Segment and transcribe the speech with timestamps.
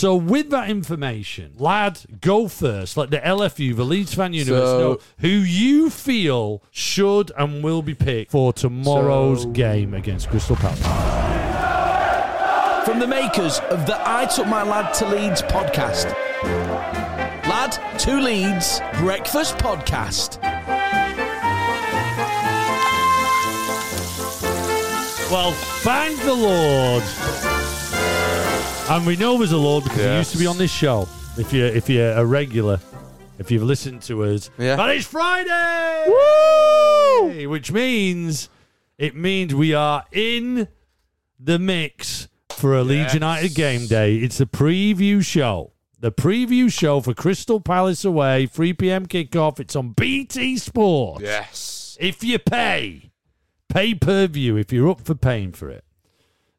[0.00, 2.96] So, with that information, lad, go first.
[2.96, 7.82] Let the LFU, the Leeds Fan Universe, So- know who you feel should and will
[7.82, 10.80] be picked for tomorrow's So- game against Crystal Palace.
[12.86, 16.10] From the makers of the I Took My Lad to Leeds podcast.
[17.46, 20.38] Lad to Leeds Breakfast Podcast.
[25.30, 25.52] Well,
[25.84, 27.59] thank the Lord.
[28.90, 31.06] And we know there's a Lord because he used to be on this show.
[31.38, 32.80] If you're if you're a regular,
[33.38, 34.74] if you've listened to us, Yeah.
[34.76, 37.48] but it's Friday, Woo!
[37.48, 38.48] which means
[38.98, 40.66] it means we are in
[41.38, 43.14] the mix for a Leeds Yes.
[43.14, 44.16] United game day.
[44.16, 45.72] It's the preview show.
[46.00, 49.06] The preview show for Crystal Palace away, 3 p.m.
[49.06, 49.60] kickoff.
[49.60, 51.22] It's on BT Sport.
[51.22, 51.96] Yes.
[52.00, 53.12] If you pay,
[53.68, 55.84] pay per view if you're up for paying for it.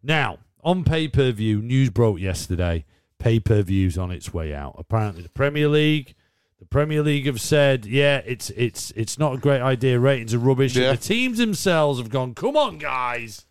[0.02, 2.86] Now, on pay per view, news broke yesterday.
[3.20, 4.76] Pay per view's on its way out.
[4.78, 6.16] Apparently, the Premier League,
[6.60, 10.00] the Premier League have said, yeah, it's it's it's not a great idea.
[10.00, 10.76] Ratings are rubbish.
[10.76, 13.46] And the teams themselves have gone, come on, guys,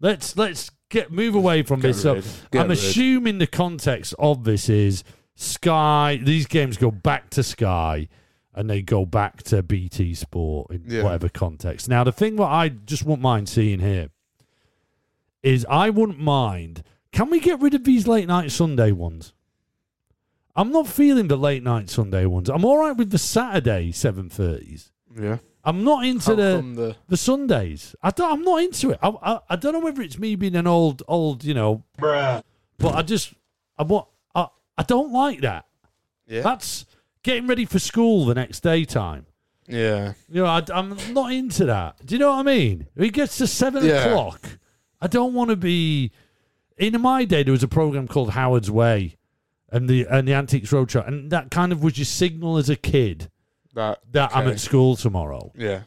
[0.00, 2.02] let's let's get move away from Get this.
[2.02, 2.14] So.
[2.50, 2.78] Get I'm rid.
[2.78, 5.04] assuming the context of this is
[5.34, 6.18] Sky.
[6.22, 8.08] These games go back to Sky
[8.54, 11.02] and they go back to BT Sport in Yeah.
[11.02, 11.88] whatever context.
[11.88, 14.08] Now, the thing what I just wouldn't mind seeing here
[15.44, 16.82] is I wouldn't mind.
[17.12, 19.32] Can we get rid of these late night Sunday ones?
[20.56, 22.48] I'm not feeling the late night Sunday ones.
[22.48, 24.90] I'm all right with the Saturday seven thirties.
[25.20, 25.38] Yeah.
[25.64, 27.94] I'm not into the the the Sundays.
[28.02, 28.98] I don't, I'm not into it.
[29.02, 32.44] I, I I don't know whether it's me being an old old you know, but
[32.94, 33.34] I just
[33.78, 35.66] I want I I don't like that.
[36.26, 36.84] yeah That's
[37.22, 39.26] getting ready for school the next day time.
[39.66, 42.04] yeah You know, I, am not into that.
[42.04, 42.86] Do you know what I mean?
[42.96, 44.04] It gets to seven Yeah.
[44.04, 44.58] o'clock.
[45.04, 46.10] I don't want to be.
[46.78, 49.16] In my day, there was a program called Howard's Way,
[49.70, 52.76] and the and the Antiques Roadshow, and that kind of was your signal as a
[52.76, 53.30] kid
[53.74, 55.82] that that I'm at school tomorrow, yeah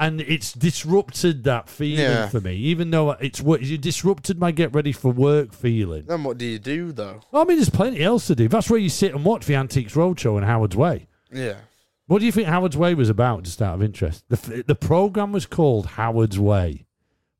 [0.00, 2.28] and it's disrupted that feeling Yeah.
[2.28, 2.54] for me.
[2.54, 6.04] Even though it's what you disrupted my get ready for work feeling.
[6.06, 8.46] then what do you do though I mean, there's plenty else to do.
[8.48, 11.08] That's where you sit and watch the Antiques Roadshow and Howard's Way.
[11.32, 11.56] yeah
[12.06, 14.24] What do you think Howard's Way was about, just out of interest?
[14.28, 16.86] The, the program was called Howard's Way.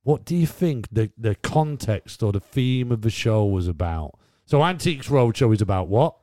[0.08, 4.12] What do you think the, the context or the theme of the show was about?
[4.46, 6.14] So, Antiques Roadshow is about what?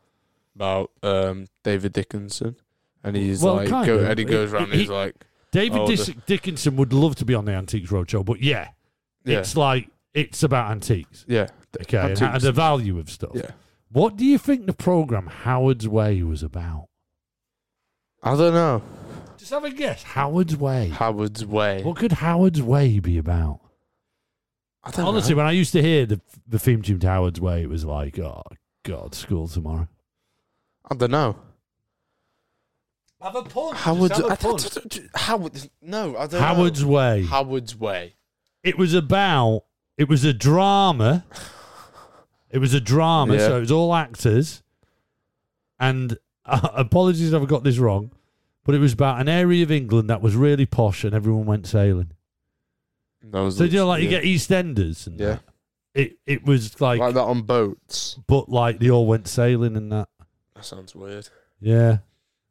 [0.55, 2.55] about um David Dickinson
[3.03, 5.13] and he's Well, like go, and he goes around he- he's like
[5.51, 8.69] David Oh, Dis- the- Dickinson would love to be on the Antiques Roadshow, but yeah,
[9.25, 11.47] yeah it's like it's about antiques, yeah
[11.81, 13.31] okay, and, and the value of stuff.
[13.35, 13.51] yeah
[13.91, 16.87] What do you think the program Howard's Way was about?
[18.23, 18.81] I don't know
[19.37, 20.01] Just have a guess.
[20.03, 20.87] Howard's Way.
[20.89, 23.59] Howard's way What could Howard's Way be about?
[24.85, 25.37] I don't Honestly, know.
[25.37, 28.19] when I used to hear the the theme tune to Howard's Way, it was like,
[28.19, 28.43] oh
[28.83, 29.87] god, school tomorrow.
[30.89, 31.35] I don't know
[33.21, 33.77] Have a punch.
[33.77, 36.89] Howard's I, I, don't- Howard no I don't Howard's know.
[36.89, 37.23] Way.
[37.23, 38.13] Howard's way
[38.63, 39.63] It was about.
[39.97, 41.25] It was a drama.
[42.51, 43.47] It was a drama, Yeah.
[43.47, 44.61] so it was all actors.
[45.79, 48.11] And uh, apologies if I got this wrong,
[48.63, 51.65] but it was about an area of England that was really posh, and everyone went
[51.67, 52.11] sailing.
[53.31, 54.09] That was So you know, like yeah.
[54.09, 55.25] you get EastEnders, and Yeah.
[55.27, 55.41] that.
[55.93, 59.91] it it was like, like that on boats but like they all went sailing and
[59.91, 60.09] that.
[60.55, 61.99] that sounds weird Yeah.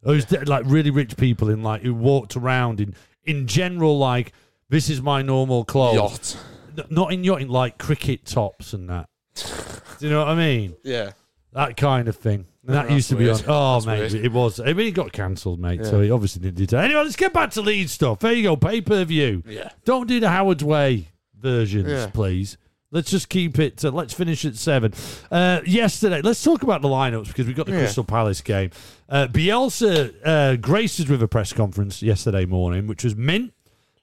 [0.05, 3.97] It was de- like really rich people in like who walked around in in general
[3.99, 4.33] like
[4.69, 5.95] this is my normal clothes.
[5.95, 6.37] yacht
[6.79, 9.09] N- not in yachting like cricket tops and that.
[9.37, 10.77] Do you know what I mean?
[10.83, 11.13] yeah
[11.55, 12.47] That kind of thing.
[12.67, 13.37] And that used to be on.
[13.37, 13.45] weird.
[13.49, 14.25] Oh, That's mate, weird.
[14.27, 14.59] it was.
[14.61, 15.85] I mean, it got cancelled, mate.
[15.85, 16.85] So he obviously didn't do that.
[16.85, 18.21] Anyway, let's get back to lead stuff.
[18.21, 19.43] There you go, pay per view.
[19.47, 22.07] yeah Don't do the Howard's Way versions, Yeah.
[22.13, 22.57] please.
[22.91, 23.79] Let's just keep it.
[23.79, 24.95] To, let's finish at seven.
[25.31, 27.79] Uh, yesterday, let's talk about the lineups because we got the Yeah.
[27.81, 28.71] Crystal Palace game.
[29.09, 33.53] Uh, Bielsa uh, graced us with a press conference yesterday morning, which was mint.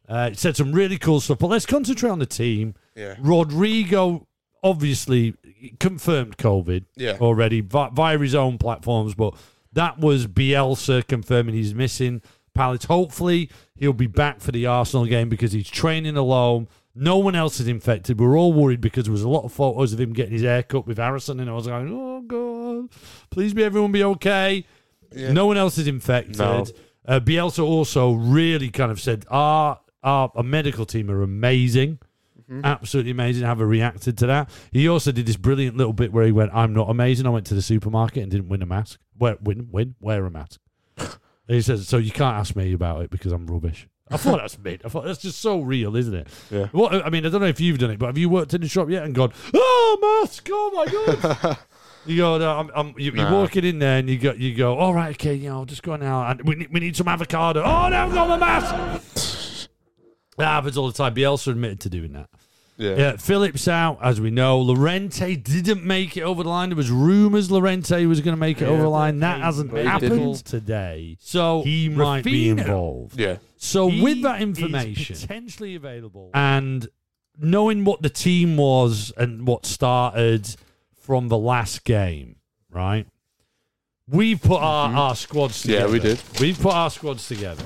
[0.10, 1.40] Uh, it said some really cool stuff.
[1.40, 2.76] But let's concentrate on the team.
[2.96, 4.28] yeah Rodrigo
[4.64, 5.34] obviously
[5.80, 7.18] confirmed COVID Yeah.
[7.20, 9.36] already vi- via his own platforms, but
[9.74, 12.22] that was Bielsa confirming he's missing
[12.54, 12.84] Palace.
[12.86, 16.68] Hopefully, he'll be back for the Arsenal game because he's training alone.
[16.94, 18.20] No one else is infected.
[18.20, 20.62] We're all worried because there was a lot of photos of him getting his hair
[20.62, 22.90] cut with Harrison, and I was going, "Oh God,
[23.30, 24.66] please be everyone be okay."
[25.16, 25.32] Yeah.
[25.32, 26.38] No one else is infected.
[26.40, 26.66] No.
[27.08, 32.00] Uh, Bielsa also really kind of said, "Our our, our medical team are amazing."
[32.52, 32.66] Mm-hmm.
[32.66, 33.46] Absolutely amazing.
[33.46, 34.50] Have reacted to that.
[34.72, 37.26] He also did this brilliant little bit where he went, "I'm not amazing.
[37.26, 39.00] I went to the supermarket and didn't win a mask.
[39.18, 40.60] Wear, win, win, wear a mask."
[41.48, 44.60] he says, "So you can't ask me about it because I'm rubbish." I thought that's
[44.60, 44.82] mid.
[44.84, 46.28] I thought that's just so real, isn't it?
[46.50, 46.66] Yeah.
[46.74, 48.60] What I mean, I don't know if you've done it, but have you worked in
[48.60, 50.48] the shop yet and gone, "Oh, mask!
[50.52, 50.86] Oh my
[51.32, 51.58] god!"
[52.04, 53.42] You go, no, I'm, I'm, you, you're Nah.
[53.42, 55.96] walking in there and you go, you go, all right, okay, you know, just go
[55.98, 56.26] now.
[56.32, 57.62] And we need, we need some avocado.
[57.62, 59.68] Oh, no, I've got the mask.
[60.38, 61.14] That happens all the time.
[61.14, 62.28] Bielsa admitted to doing that.
[62.82, 62.96] Yeah.
[62.96, 64.60] Yeah, Phillips out, as we know.
[64.60, 66.70] Llorente didn't make it over the line.
[66.70, 69.20] There was rumours Llorente was going to make it over the line.
[69.20, 71.18] That hasn't happened today.
[71.20, 73.20] So he might be involved.
[73.20, 73.38] Yeah.
[73.58, 76.88] So He with that is information potentially available and
[77.38, 80.56] knowing what the team was and what started
[81.00, 82.38] from the last game,
[82.72, 83.06] right?
[84.08, 84.98] We've put our, mm-hmm.
[84.98, 85.80] our squads together.
[85.80, 86.10] Yeah, together.
[86.10, 86.40] we did.
[86.40, 87.64] We've put our squads together.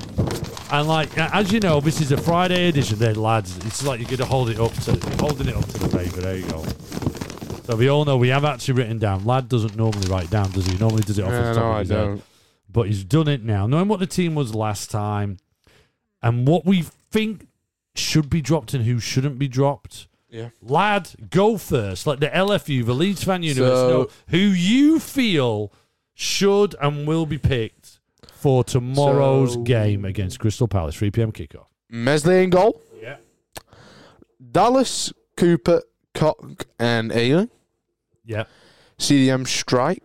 [0.71, 3.55] And like as you know, this is a Friday edition Then lads.
[3.65, 6.21] It's like you're gonna hold it up to holding it up to the paper.
[6.21, 6.63] There you go.
[7.65, 9.25] So we all know we have actually written down.
[9.25, 10.73] Lad doesn't normally write down, does he?
[10.73, 12.23] He normally does it off Yeah, the top no, of I his head don't.
[12.71, 15.37] but he's done it now, knowing what the team was last time
[16.21, 17.47] and what we think
[17.95, 20.07] should be dropped and who shouldn't be dropped.
[20.29, 20.49] Yeah.
[20.61, 22.05] Lad, go first.
[22.05, 25.71] Let the LFU, the Leeds fan universe, So- know who you feel
[26.13, 27.84] should and will be picked
[28.33, 31.31] for tomorrow's So- game against Crystal Palace, 3 p.m.
[31.31, 31.65] kickoff.
[31.89, 32.81] Meslier in goal.
[33.01, 33.17] Yeah.
[34.51, 35.81] Dallas, Cooper,
[36.13, 37.49] Koch, and Ayling.
[38.23, 38.45] Yeah.
[38.97, 39.99] CDM Struijk.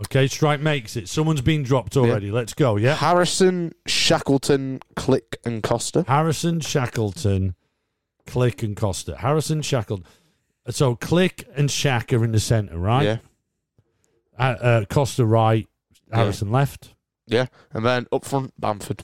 [0.00, 1.08] Okay, Struijk makes it.
[1.08, 2.30] Someone's been dropped already.
[2.30, 2.76] Let's go.
[2.76, 2.94] Yeah.
[2.96, 6.04] Harrison, Shackleton, Klich, and Costa.
[6.08, 7.54] Harrison, Shackleton,
[8.26, 9.16] Klich, and Costa.
[9.18, 10.04] Harrison, Shackleton.
[10.70, 13.04] So Klich and Shack are in the centre, right?
[13.04, 13.16] Yeah.
[14.38, 15.68] Uh, uh, Costa right,
[16.10, 16.94] Harrison left,
[17.26, 17.46] Yeah.
[17.72, 19.02] And then up front, Bamford.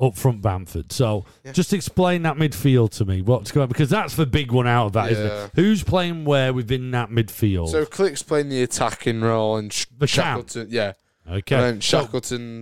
[0.00, 0.92] up front Bamford.
[0.92, 1.52] So Yeah.
[1.52, 3.20] just explain that midfield to me.
[3.20, 5.44] What's going because that's the big one out of that, not Yeah.
[5.46, 5.50] it?
[5.56, 7.70] Who's playing where within that midfield?
[7.70, 10.06] So Klich's playing the attacking role and Sh- The.
[10.06, 10.68] Shackleton.
[10.70, 10.92] Yeah.
[11.28, 11.56] okay.
[11.56, 12.06] And then So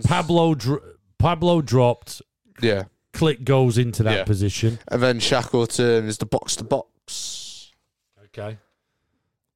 [0.08, 0.82] Pablo dr-
[1.18, 2.22] Pablo dropped.
[2.62, 2.84] Yeah.
[3.12, 4.24] Klich goes into that Yeah.
[4.24, 4.78] position.
[4.88, 7.72] And then Shackleton is the box to box.
[8.24, 8.58] Okay.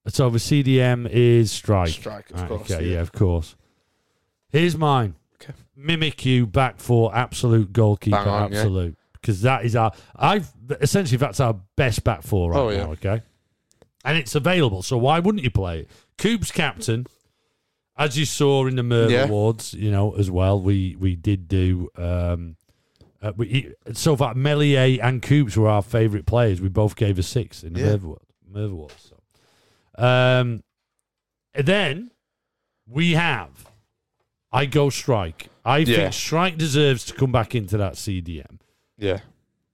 [0.08, 1.88] So the CDM is Struijk.
[1.98, 2.70] Struijk, of Right, course.
[2.70, 3.00] okay, yeah.
[3.00, 3.54] of course.
[4.48, 5.14] Here's mine.
[5.82, 8.58] Mimic you back for absolute goalkeeper, on, yeah.
[8.58, 8.96] absolute.
[9.14, 10.50] Because that is our I've
[10.80, 12.84] essentially that's our best back four right Oh, yeah.
[12.84, 13.22] now, okay?
[14.04, 15.90] And it's available, so why wouldn't you play it?
[16.16, 17.06] Coop's captain,
[17.98, 19.24] as you saw in the Merv Yeah.
[19.24, 22.56] Awards, you know, as well, we we did do um
[23.22, 26.62] uh, we, so far, Meslier and Coops were our favourite players.
[26.62, 27.96] We both gave a six in the Yeah.
[28.50, 29.12] Merv Awards.
[29.98, 30.02] So.
[30.02, 30.62] Um,
[31.54, 32.10] then
[32.88, 33.66] we have.
[34.50, 35.48] I go Struijk.
[35.64, 35.96] I Yeah.
[35.96, 38.58] think Struijk deserves to come back into that CDM.
[38.98, 39.20] Yeah.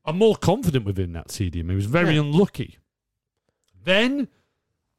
[0.04, 1.68] I'm more confident within that CDM.
[1.68, 2.20] He was very Yeah.
[2.22, 2.78] unlucky.
[3.84, 4.28] Then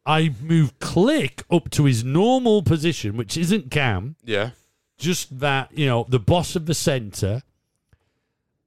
[0.05, 4.51] I move Klich up to his normal position, which isn't Cam, Yeah.
[4.97, 7.43] just that, you know, the boss of the centre.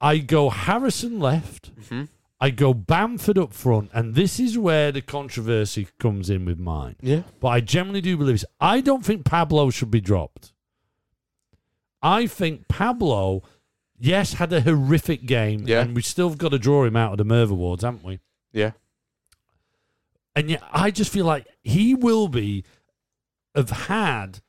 [0.00, 1.70] I go Harrison left.
[1.88, 2.08] Mhm.
[2.43, 6.96] I go Bamford up front, and this is where the controversy comes in with mine.
[7.02, 7.23] Yeah.
[7.38, 8.46] But I generally do believe this.
[8.61, 10.52] I don't think Pablo should be dropped.
[12.02, 13.43] I think Pablo,
[13.99, 15.82] yes, had a horrific game, Yeah.
[15.82, 18.20] and we still got to draw him out of the Merv Awards, haven't we?
[18.52, 18.73] Yeah.
[20.35, 22.64] And yet, I just feel like he will be
[23.55, 24.41] have had.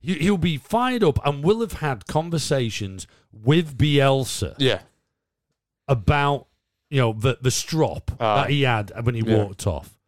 [0.00, 4.82] he- He'll be fired up and will have had conversations with Bielsa Yeah.
[5.88, 6.46] about
[6.90, 8.42] you know the the strop Ah.
[8.42, 9.36] that he had when he Yeah.
[9.44, 9.98] walked off,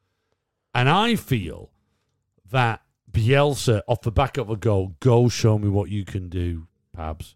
[0.75, 1.71] and I feel
[2.51, 6.67] that Bielsa off the back of a goal, go show me what you can do,
[6.97, 7.35] Pabs.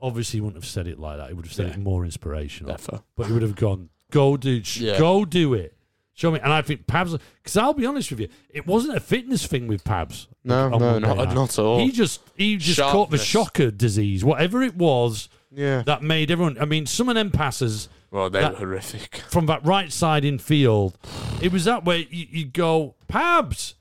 [0.00, 1.28] Obviously, he wouldn't have said it like that.
[1.28, 1.72] He would have said Yeah.
[1.74, 3.02] it more inspirational, Defo.
[3.16, 4.98] but he would have gone, "Go do, sh- Yeah.
[4.98, 5.76] go do it."
[6.14, 7.16] Show me, and I think Pabs.
[7.42, 10.26] Because I'll be honest with you, it wasn't a fitness thing with Pabs.
[10.44, 11.34] No, on no, Monday not, night.
[11.34, 11.78] not at all.
[11.80, 13.24] He just he just caught the Sharpness.
[13.24, 15.82] shocker disease, whatever it was yeah.
[15.82, 16.56] that made everyone.
[16.60, 19.16] I mean, some of them passes Well, they that- were horrific.
[19.28, 20.98] from that right side in field,
[21.42, 22.06] it was that way.
[22.10, 23.74] You, you go, Pabs,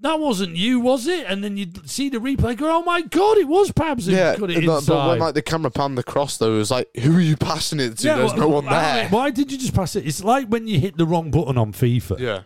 [0.00, 1.26] that wasn't you, was it?
[1.26, 4.36] And then you'd see the replay, go, oh my god, it was Pabs who Yeah,
[4.36, 4.86] got it but, inside.
[4.92, 7.80] but when like the camera panned across, though, it was like, who are you passing
[7.80, 8.06] it to?
[8.06, 9.08] Yeah, There's well, no one there.
[9.08, 10.06] Why did you just pass it?
[10.06, 12.18] It's like when you hit the wrong button on FIFA.
[12.18, 12.42] Yeah,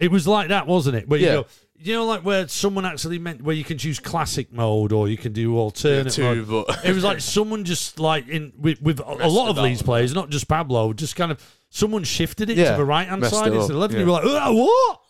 [0.00, 1.08] It was like that, wasn't it?
[1.08, 1.46] Where you go,
[1.80, 5.16] you know, like where someone actually meant where you can choose classic mode or you
[5.16, 6.66] can do alternate too, mode.
[6.66, 10.12] but it was like someone just like in with, with a, lot of these players,
[10.12, 11.40] not just Pablo, just kind of
[11.70, 13.94] someone shifted it to the right hand side instead of left.
[13.94, 15.00] And you were like, "Uh, what?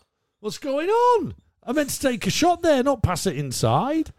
[0.40, 1.35] What's going on?
[1.68, 4.10] I meant to take a shot there, not pass it inside.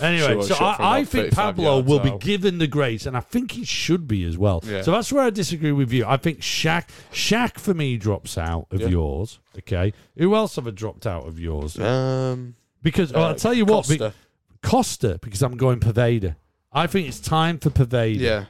[0.00, 2.20] Anyway, Sure, so shot from I, I about think 35 Pablo yards will be out.
[2.20, 4.64] given the grace, and I think he should be as well.
[4.66, 4.80] Yeah.
[4.80, 6.06] So that's where I disagree with you.
[6.06, 8.88] I think Shaq, Shaq for me drops out of Yeah.
[8.88, 9.38] yours.
[9.58, 11.78] Okay, who else have I dropped out of yours?
[11.78, 14.14] um, Because uh, I'll tell you what, be- Costa.
[14.62, 16.36] Costa, because I'm going Poveda.
[16.72, 18.18] I think it's time for Poveda.
[18.18, 18.44] yeah,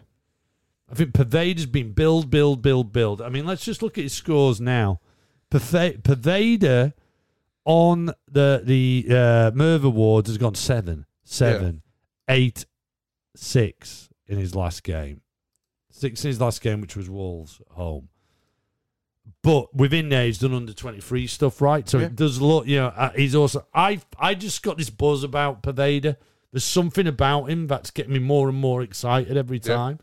[0.89, 3.21] I think Poveda's been build, build, build, build.
[3.21, 5.01] I mean, let's just look at his scores now.
[5.51, 6.93] Perva- Poveda
[7.65, 11.83] on the the uh, Merv Awards has gone seven, seven,
[12.29, 12.65] eight,
[13.37, 15.21] six in his last game.
[15.91, 18.09] Six in his last game, which was Wolves at home.
[19.43, 21.89] But within there, he's done under twenty three stuff, right?
[21.89, 22.07] So Yeah.
[22.07, 23.67] it does look, you know, uh, he's also.
[23.75, 26.17] I I just got this buzz about Poveda.
[26.53, 29.75] There's something about him that's getting me more and more excited every Yeah.
[29.75, 29.99] time.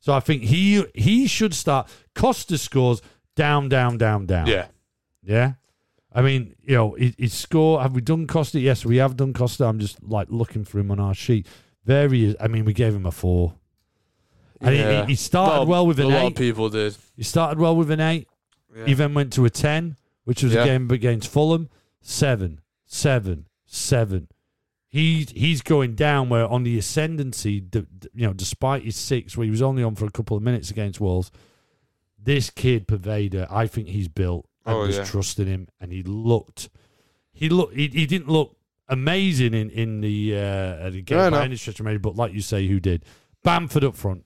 [0.00, 1.88] So I think he he should start.
[2.14, 3.00] Costa scores
[3.36, 4.46] down, down, down, down.
[4.46, 4.66] Yeah.
[5.22, 5.54] Yeah.
[6.14, 7.82] I mean, you know, his, his score.
[7.82, 8.60] Have we done Costa?
[8.60, 9.64] Yes, we have done Costa.
[9.64, 11.46] I'm just like looking for him on our sheet.
[11.84, 12.36] There he is.
[12.40, 13.54] I mean, we gave him a four.
[14.60, 15.02] And he- Yeah.
[15.06, 16.36] he, he started Well, well with a an lot of eight.
[16.36, 16.96] people did.
[17.16, 18.28] He started well with an eight.
[18.76, 18.86] Yeah.
[18.86, 21.68] He then went to a ten, which was a game against Fulham.
[22.00, 24.28] Seven, seven, seven.
[24.88, 27.86] He's he's going down where on the ascendancy, you
[28.26, 31.00] know, despite his six, where he was only on for a couple of minutes against
[31.00, 31.30] Wolves.
[32.22, 34.46] This kid Poveda, I think he's built.
[34.66, 35.04] I Oh, was yeah.
[35.04, 36.68] trusting him, and he looked.
[37.32, 37.74] He looked.
[37.74, 38.56] He, he didn't look
[38.88, 41.42] amazing in in the uh, the game No, by no.
[41.44, 43.04] any stretch of imagination, but like you say, who did?
[43.42, 44.24] Bamford up front.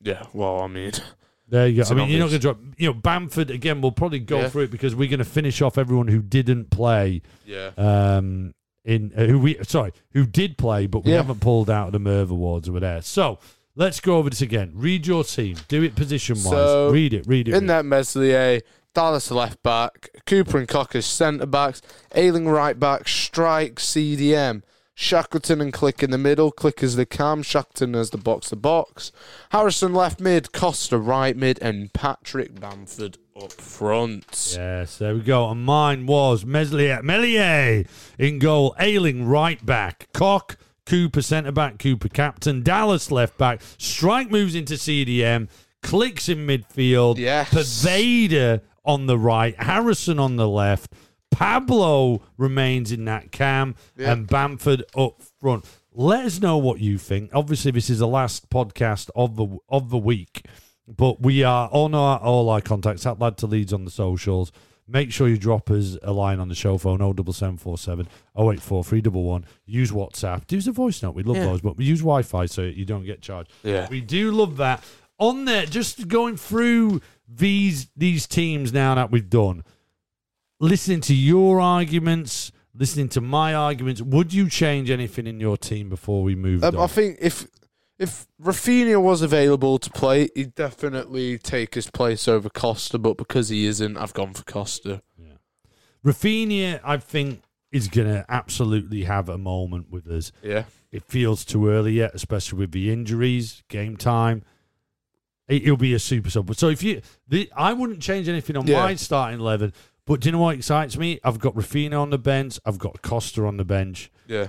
[0.00, 0.24] Yeah.
[0.32, 0.92] Well, I mean,
[1.50, 1.80] There you go.
[1.80, 2.58] It's I an mean, you're not going to drop.
[2.76, 3.80] You know, Bamford again.
[3.80, 4.48] We'll probably go Yeah.
[4.50, 7.22] through it because we're going to finish off everyone who didn't play.
[7.46, 7.70] yeah.
[7.78, 11.18] Um, in uh, who we sorry, who did play, but we Yeah.
[11.18, 13.02] haven't pulled out of the Merv Awards over there.
[13.02, 13.38] So
[13.76, 14.72] let's go over this again.
[14.74, 15.56] Read your team.
[15.68, 16.44] Do it position wise.
[16.44, 17.26] So, read it.
[17.26, 17.54] Read it.
[17.54, 18.60] In read that Meslier,
[18.98, 21.80] Dallas left back, Cooper and Cocker centre backs,
[22.16, 24.62] Ayling right back, Struijk CDM,
[24.92, 28.56] Shackleton and Klich in the middle, Klich as the cam, Shackleton as the box to
[28.56, 29.12] box,
[29.50, 34.54] Harrison left mid, Costa right mid, and Patrick Bamford up front.
[34.58, 35.48] Yes, there we go.
[35.48, 37.84] And mine was Meslier, Melier
[38.18, 44.28] in goal, Ayling right back, Koch, Cooper centre back, Cooper captain, Dallas left back, Struijk
[44.32, 45.48] moves into CDM,
[45.84, 47.50] Klich's in midfield, Yes.
[47.50, 50.92] Poveda on the right, Harrison on the left,
[51.30, 54.12] Pablo remains in that cam, Yeah.
[54.12, 55.64] and Bamford up front.
[55.92, 57.30] Let us know what you think.
[57.32, 60.42] Obviously, this is the last podcast of the of the week,
[60.86, 64.50] but we are on our all our contacts at Lad to Leeds on the socials.
[64.90, 69.46] Make sure you drop us a line on the show phone 07747 084 311.
[69.66, 70.50] Use WhatsApp.
[70.50, 71.14] Use a voice note.
[71.14, 71.44] We love Yeah.
[71.44, 73.52] those, but we use Wi Fi so you don't get charged.
[73.62, 73.86] Yeah.
[73.90, 74.82] We do love that.
[75.20, 79.64] On there, just going through these these teams now that we've done,
[80.60, 85.88] listening to your arguments, listening to my arguments, would you change anything in your team
[85.88, 86.64] before we move?
[86.64, 86.84] Um, on?
[86.84, 87.46] I think if
[87.98, 93.48] if Raphinha was available to play, he'd definitely take his place over Costa, but because
[93.48, 95.02] he isn't, I've gone for Costa.
[96.04, 97.42] Raphinha, I think,
[97.72, 100.32] is going to absolutely have a moment with us.
[100.42, 100.64] Yeah.
[100.90, 104.42] It feels too early yet, especially with the injuries, game time.
[105.48, 106.54] It, will be a super sub.
[106.54, 108.82] So if you, the, I wouldn't change anything on Yeah.
[108.82, 109.72] my starting eleven.
[110.04, 111.20] But do you know what excites me?
[111.24, 112.58] I've got Raphinha on the bench.
[112.64, 114.10] I've got Costa on the bench.
[114.26, 114.48] Yeah.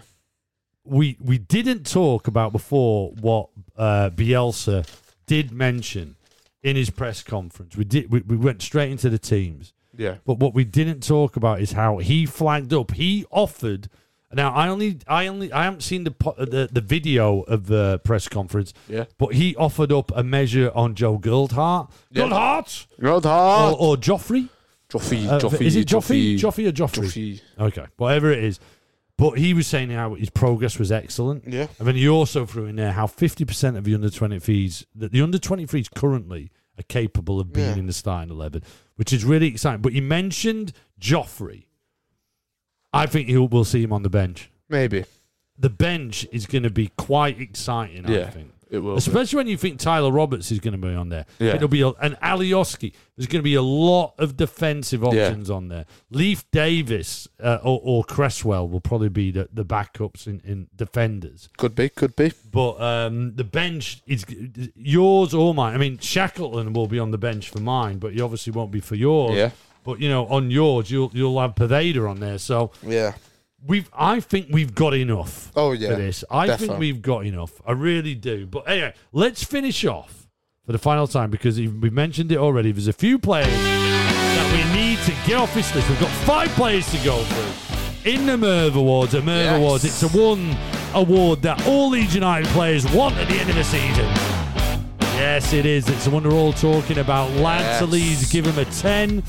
[0.84, 4.88] we we didn't talk about before what uh, Bielsa
[5.26, 6.16] did mention
[6.64, 7.76] in his press conference.
[7.78, 10.16] We did we, we went straight into the teams, Yeah.
[10.26, 12.92] but what we didn't talk about is how he flagged up.
[12.92, 13.90] He offered.
[14.32, 18.00] Now I only I only I haven't seen the po- the, the video of the
[18.04, 19.06] press conference, Yeah.
[19.18, 22.24] but he offered up a measure on Joe Gelhardt, Yeah.
[22.24, 24.50] Gelhardt, Road or, or Joffrey.
[24.90, 26.36] Joffrey, Uh, Joffrey, is it Joffrey?
[26.36, 27.06] Joffrey, Joffrey or Joffrey?
[27.06, 27.42] Joffrey.
[27.60, 28.60] Okay, whatever it is.
[29.18, 31.44] But he was saying how his progress was excellent.
[31.48, 31.68] Yeah.
[31.78, 35.22] And then he also threw in there how 50% of the under 23s, that the
[35.22, 37.76] under 23s currently are capable of being Yeah.
[37.80, 38.64] in the starting 11,
[38.96, 39.82] which is really exciting.
[39.82, 40.72] But he mentioned
[41.02, 41.66] Joffrey.
[42.94, 44.50] I think he'll, we'll see him on the bench.
[44.68, 45.06] Maybe.
[45.58, 48.30] The bench is going to be quite exciting, I Yeah.
[48.30, 48.52] think.
[48.72, 48.94] It will.
[48.94, 48.98] be.
[49.00, 51.26] Especially when you think Tyler Roberts is going to be on there.
[51.40, 51.56] Yeah.
[51.56, 52.94] It'll be a, an Alioski.
[53.18, 55.08] There's going to be a lot of defensive Yeah.
[55.26, 55.86] options on there.
[56.12, 61.50] Leif Davis uh, or, or Cresswell will probably be the, the backups in, in defenders.
[61.58, 62.32] Could be, could be.
[62.52, 64.24] But um, the bench is
[64.76, 65.74] yours or mine.
[65.74, 68.82] I mean, Shackleton will be on the bench for mine, but he obviously won't be
[68.82, 69.36] for yours.
[69.36, 69.50] Yeah.
[69.84, 72.38] But you know, on yours, you'll you'll have Poveda on there.
[72.38, 73.14] So Yeah.
[73.66, 73.90] we've.
[73.98, 75.90] I think we've got enough Oh, yeah.
[75.90, 76.24] for this.
[76.30, 77.62] I think we've got enough.
[77.66, 78.46] I really do.
[78.46, 80.28] But anyway, let's finish off
[80.66, 82.72] for the final time because we mentioned it already.
[82.72, 85.90] There's a few players that we need to get off this list.
[85.90, 89.14] We've got five players to go through in the Merv Awards.
[89.14, 89.58] A Merv Yes.
[89.58, 89.84] Awards.
[89.86, 90.56] It's a one
[90.94, 94.06] award that all Leeds United players want at the end of the season.
[95.16, 95.90] Yes, it is.
[95.90, 97.30] It's the one we're all talking about.
[97.32, 97.92] Lads to Yes.
[97.92, 99.22] Leeds, give them a 10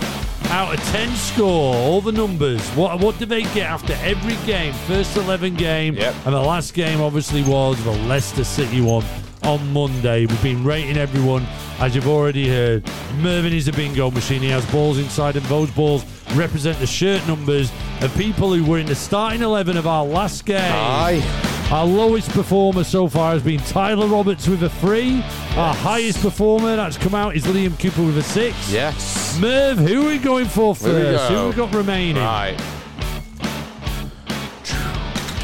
[0.50, 1.74] out of 10 score.
[1.74, 2.60] All the numbers.
[2.70, 4.72] What what do they get after every game?
[4.86, 5.94] First 11 game.
[5.94, 6.14] Yep.
[6.26, 9.04] And the last game obviously was the Leicester City one
[9.42, 10.26] on Monday.
[10.26, 11.46] We've been rating everyone,
[11.78, 12.84] as you've already heard.
[13.18, 14.42] Mervyn is a bingo machine.
[14.42, 15.44] He has balls inside him.
[15.44, 16.04] Those balls
[16.34, 20.44] represent the shirt numbers of people who were in the starting 11 of our last
[20.44, 20.60] game.
[20.60, 21.22] Aye.
[21.70, 25.22] Our lowest performer so far has been Tyler Roberts with a three.
[25.56, 28.72] Our highest performer that's come out is Liam Cooper with a six.
[28.72, 29.36] Yes.
[29.40, 31.28] Merv, who are we going for Here we first?
[31.28, 31.42] go.
[31.42, 32.16] Who we got remaining?
[32.22, 32.56] Right.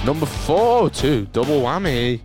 [0.06, 2.20] Number four, two, double whammy.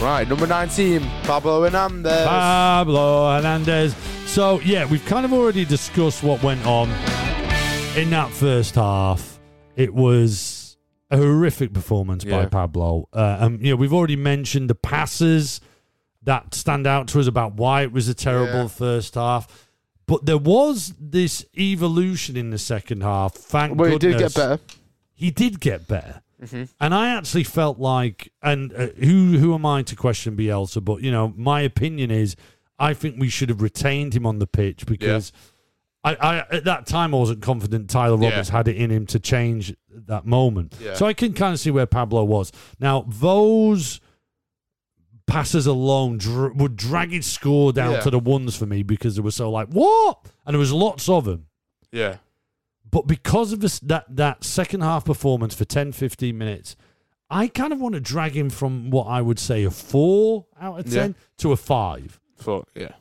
[0.00, 2.26] Right, number 19, Pablo Hernandez.
[2.26, 3.94] Pablo Hernandez.
[4.26, 6.88] So, yeah, we've kind of already discussed what went on
[7.96, 9.38] in that first half.
[9.76, 10.76] It was
[11.10, 12.48] a horrific performance by Yeah.
[12.48, 13.08] Pablo.
[13.12, 15.60] Uh, and, you know, we've already mentioned the passes
[16.22, 18.68] that stand out to us about why it was a terrible Yeah.
[18.68, 19.66] first half.
[20.06, 23.34] But there was this evolution in the second half.
[23.34, 24.34] Thank well, he did goodness.
[24.34, 24.62] get better.
[25.14, 26.22] He did get better.
[26.42, 26.64] Mm-hmm.
[26.80, 30.84] And I actually felt like, and uh, who who am I to question Bielsa?
[30.84, 32.34] But you know, my opinion is,
[32.78, 35.32] I think we should have retained him on the pitch because
[36.02, 38.30] I, I at that time I wasn't confident Tyler Yeah.
[38.30, 40.74] Roberts had it in him to change that moment.
[40.80, 40.94] Yeah.
[40.94, 42.52] So I can kind of see where Pablo was.
[42.80, 44.00] Now those
[45.30, 48.00] passes alone dr- would drag his score down Yeah.
[48.00, 51.08] to the ones for me because they were so like what, and there was lots
[51.08, 51.46] of them.
[51.92, 52.16] Yeah.
[52.90, 56.74] But because of this, that, that second half performance for 10, 15 minutes,
[57.30, 60.80] I kind of want to drag him from what I would say a four out
[60.80, 61.02] of Yeah.
[61.02, 62.18] 10 to a five.
[62.36, 62.92] Four, yeah.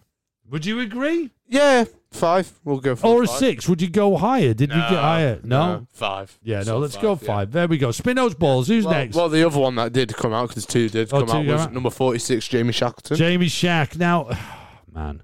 [0.49, 1.31] Would you agree?
[1.51, 2.51] Yeah, five.
[2.63, 3.37] We'll go for Or a five.
[3.37, 3.67] six?
[3.67, 4.53] Would you go higher?
[4.53, 5.39] Did we get higher?
[5.43, 5.87] No?
[5.91, 6.37] Five.
[6.43, 7.27] Yeah, no, So let's five, go yeah.
[7.27, 7.51] five.
[7.51, 7.91] There we go.
[7.91, 8.67] Spin those balls.
[8.67, 9.15] Who's Well, next?
[9.15, 11.45] well, the other one that did come out because two did Oh, come two out
[11.47, 11.73] go was out?
[11.73, 13.17] number forty-six, Jamie Shackleton.
[13.17, 13.95] Jamie Shack.
[13.97, 14.29] Now,
[14.93, 15.23] man,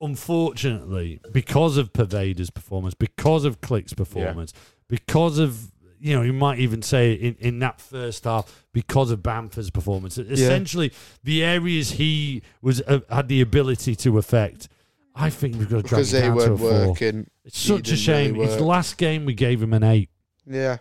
[0.00, 4.52] unfortunately, because of Poveda's performance, because of Klich's performance,
[4.88, 9.22] because of you know, you might even say in, in that first half, because of
[9.22, 10.92] Bamford's performance, essentially
[11.24, 14.68] the areas he was uh, had the ability to affect.
[15.18, 16.88] I think we've got to drag because it they down to a weren't four.
[16.88, 17.30] working.
[17.44, 18.32] It's such a didn't shame.
[18.34, 18.60] really It's work.
[18.62, 20.10] last game we gave him an eight.
[20.46, 20.78] Yeah.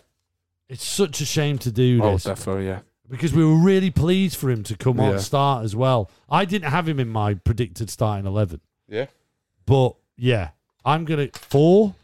[0.68, 2.66] It's such a shame to do Oh, this definitely.
[2.68, 2.80] Yeah.
[3.10, 5.18] because we were really pleased for him to come on Yeah.
[5.20, 6.10] start as well.
[6.30, 8.62] I didn't have him in my predicted starting eleven.
[8.90, 9.06] Yeah.
[9.66, 10.50] But yeah,
[10.84, 11.96] I'm gonna four.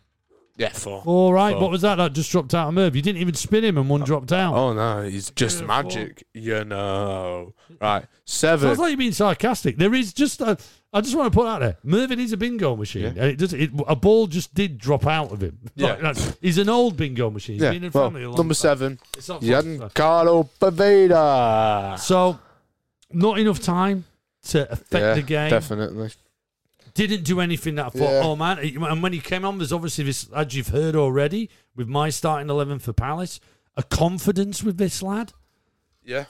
[0.61, 0.69] Yeah.
[0.69, 1.01] Four.
[1.05, 1.53] All right.
[1.53, 1.61] Four.
[1.63, 1.95] What was that?
[1.95, 2.95] That just dropped out of Merv.
[2.95, 4.53] You didn't even spin him and one dropped down.
[4.53, 6.23] Oh no, he's just Yeah, magic.
[6.35, 7.53] You know.
[7.81, 8.05] Right.
[8.25, 8.69] Seven.
[8.69, 9.77] Sounds like you're being sarcastic.
[9.77, 10.57] There is just a.
[10.93, 11.77] I just want to put out there.
[11.83, 13.03] Mervyn is a bingo machine.
[13.03, 13.09] Yeah.
[13.09, 13.53] And it does.
[13.53, 15.57] It, a ball just did drop out of him.
[15.75, 15.87] Yeah.
[15.93, 17.55] Like, that's- he's an old bingo machine.
[17.55, 17.71] He's yeah.
[17.71, 18.59] been in Well, family a long number time.
[18.77, 21.97] seven, It's not Giancarlo Paveda.
[21.97, 22.39] So,
[23.11, 24.05] not enough time
[24.49, 25.49] to affect yeah, the game.
[25.49, 26.09] definitely.
[26.93, 28.21] Didn't do anything that I thought, Yeah.
[28.23, 28.59] oh man.
[28.59, 32.49] And when he came on, there's obviously this, as you've heard already, with my starting
[32.49, 33.39] 11 for Palace,
[33.77, 35.33] a confidence with this lad.
[36.03, 36.25] Yeah.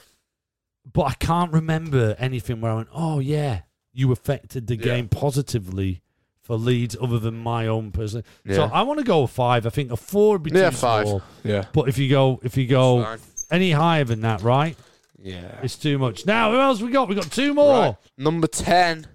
[0.92, 4.82] But I can't remember anything where I went, oh yeah, you affected the Yeah.
[4.84, 6.02] game positively
[6.42, 8.24] for Leeds other than my own person.
[8.48, 8.70] So Yeah.
[8.72, 9.64] I want to go a five.
[9.66, 11.06] I think a four would be too Yeah, five.
[11.06, 11.22] small.
[11.44, 11.66] Yeah.
[11.72, 13.18] But if you go, if you go Fine.
[13.50, 14.76] any higher than that, right,
[15.22, 15.60] Yeah.
[15.62, 16.26] it's too much.
[16.26, 17.08] Now, who else we got?
[17.08, 17.80] We got two more.
[17.80, 17.96] Right.
[18.18, 19.06] Number ten,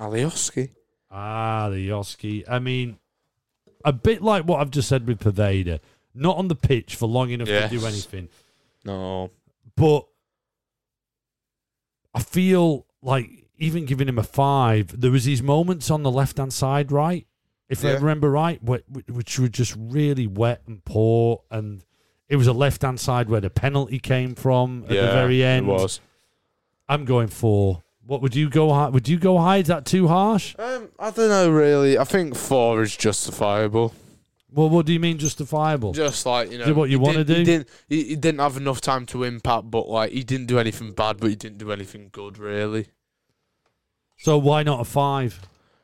[0.00, 0.70] Alioski.
[1.10, 2.44] Ah, the Yoski.
[2.48, 2.98] I mean,
[3.84, 5.80] a bit like what I've just said with Poveda.
[6.14, 7.70] Not on the pitch for long enough Yes.
[7.70, 8.28] to do anything.
[8.84, 9.30] No.
[9.76, 10.06] But
[12.14, 16.38] I feel like even giving him a five, there was these moments on the left
[16.38, 17.26] hand side, right?
[17.68, 21.84] If I remember right, wh- wh- which were just really wet and poor, and
[22.28, 25.44] it was a left hand side where the penalty came from at yeah, the very
[25.44, 25.68] end.
[25.68, 26.00] It was.
[26.88, 27.82] I'm going for.
[28.08, 28.88] What would you go high?
[28.88, 29.58] Would you go high?
[29.58, 30.54] Is that too harsh?
[30.58, 31.98] Um, I don't know really.
[31.98, 33.92] I think four is justifiable.
[34.50, 35.92] Well, what do you mean justifiable?
[35.92, 37.44] Just like you know, Do what you didn't- He do?
[37.44, 37.68] didn't.
[37.86, 41.18] He, he didn't have enough time to impact, but like he didn't do anything bad,
[41.18, 42.86] but he didn't do anything good really.
[44.16, 45.40] So why not a five?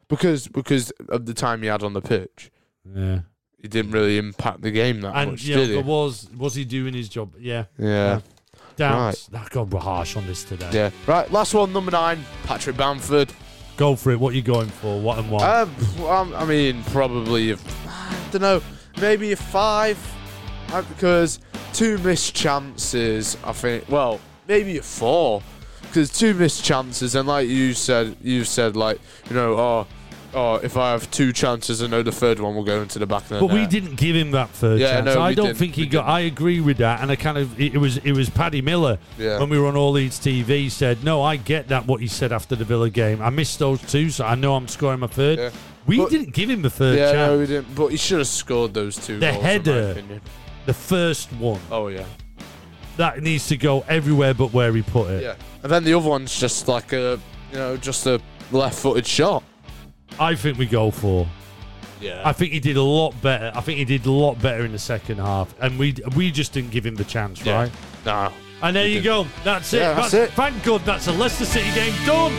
[0.08, 2.50] Because because of the time he had on the pitch,
[2.90, 3.20] Yeah.
[3.60, 5.82] he didn't really impact the game that And much, know, did he?
[5.82, 7.34] was was he doing his job?
[7.38, 7.66] Yeah.
[7.78, 8.20] yeah,
[8.76, 9.28] Downs.
[9.28, 10.70] That God, we're harsh on this today.
[10.72, 10.90] yeah.
[11.06, 13.32] Right, last one, number nine, Patrick Bamford.
[13.76, 14.20] Go for it.
[14.20, 15.00] What are you going for?
[15.00, 15.42] What and what?
[15.42, 15.74] Um,
[16.06, 17.56] I'm- mean, probably, a,
[17.88, 18.62] I don't know,
[19.00, 19.98] maybe a five,
[20.72, 21.40] uh, because
[21.72, 23.36] two missed chances.
[23.44, 25.42] I think, well, maybe a four,
[25.82, 29.86] because two missed chances, and like you said, you said like, you know, oh,
[30.34, 33.06] oh, if I have two chances, I know the third one will go into the
[33.06, 35.06] back of the but we didn't give him that third Yeah, chance.
[35.06, 35.58] no, I we don't didn't.
[35.58, 36.06] think he We got.
[36.06, 38.98] I agree with that, and I kind of it, it was it was Paddy Miller
[39.18, 39.38] Yeah.
[39.40, 42.32] when we were on All Leeds TV said, "No, I get that what he said
[42.32, 43.22] after the Villa game.
[43.22, 45.38] I missed those two, so I know I'm scoring my third.
[45.38, 45.50] Yeah.
[45.86, 47.30] We But- didn't give him the third yeah, chance.
[47.32, 47.74] no, we didn't.
[47.74, 49.18] But he should have scored those two.
[49.18, 49.90] The goals, in my header.
[49.90, 50.20] opinion.
[50.66, 52.04] the first one Oh yeah.
[52.96, 55.22] that needs to go everywhere but where he put it.
[55.22, 55.34] Yeah.
[55.62, 57.18] And then the other one's just like a,
[57.52, 58.20] you know, just a
[58.50, 59.42] left-footed shot.
[60.18, 61.26] I think we go for.
[62.00, 62.22] Yeah.
[62.24, 63.52] I think he did a lot better.
[63.54, 66.52] I think he did a lot better in the second half, and we we just
[66.52, 67.54] didn't give him the chance, Yeah.
[67.62, 67.72] right?
[68.04, 68.32] No.
[68.62, 69.26] And there you go.
[69.42, 69.78] That's it.
[69.80, 70.30] Yeah, that's it.
[70.32, 72.32] Thank God that's a Leicester City game done.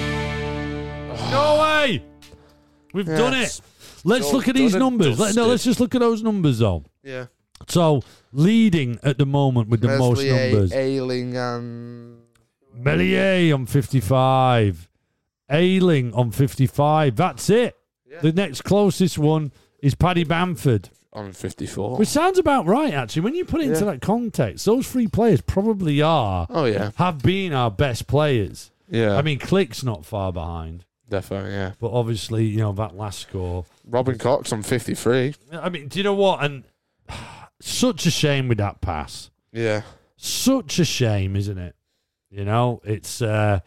[1.31, 2.03] no way.
[2.93, 3.59] We've done it.
[4.03, 5.19] Let's look at these numbers.
[5.19, 6.83] Let, no, let's just look at those numbers, though.
[7.03, 7.25] Yeah.
[7.67, 10.71] So, leading at the moment with the most Meslier, numbers.
[10.73, 12.19] Ayling and
[12.73, 14.87] Meslier on 55.
[15.49, 17.15] Ayling on 55.
[17.15, 17.75] That's it.
[18.09, 18.19] Yeah.
[18.21, 21.97] The next closest one is Paddy Bamford, on 54.
[21.97, 23.21] which sounds about right, actually.
[23.23, 26.91] When you put it into that context, those three players probably are, Oh yeah.
[26.95, 28.71] have been our best players.
[28.89, 29.15] Yeah.
[29.17, 31.51] I mean, Klich's not far behind, definitely.
[31.51, 31.71] Yeah.
[31.79, 33.65] but obviously, you know, that last score.
[33.87, 35.35] Robin Koch's on 53.
[35.51, 36.43] I mean, do you know what?
[36.43, 36.63] And
[37.61, 39.29] such a shame with that pass.
[39.51, 39.81] Yeah.
[40.17, 41.75] such a shame, isn't it?
[42.29, 43.59] You know, it's uh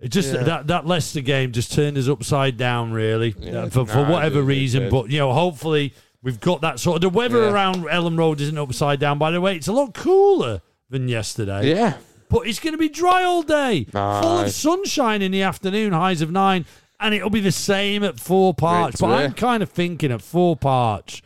[0.00, 0.42] it just Yeah.
[0.44, 4.10] that that Leicester game just turned us upside down, really, Yeah, uh, for for nah,
[4.10, 4.88] whatever reason.
[4.90, 7.50] But you know, hopefully we've got that sort of the weather Yeah.
[7.52, 9.18] around Elland Road isn't upside down.
[9.18, 11.70] By the way, it's a lot cooler than yesterday.
[11.74, 11.94] Yeah.
[12.30, 16.20] But it's going to be dry all day, full of sunshine in the afternoon, highs
[16.20, 16.66] of nine,
[17.00, 18.98] and it'll be the same at Thorp Arch.
[18.98, 21.22] Great But I'm kind of thinking at Thorp Arch,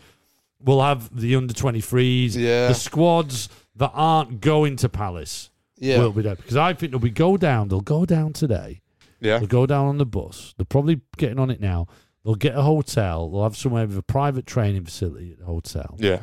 [0.62, 2.68] we'll have the under 23s, Yeah.
[2.68, 5.50] the squads that aren't going to Palace
[5.82, 5.98] Yeah.
[5.98, 6.36] will be there.
[6.36, 8.80] Because I think they'll be go down, they'll go down today,
[9.20, 9.38] yeah.
[9.38, 11.86] they'll go down on the bus, they're probably getting on it now.
[12.24, 15.96] They'll get a hotel, they'll have somewhere with a private training facility at the hotel
[15.98, 16.22] Yeah.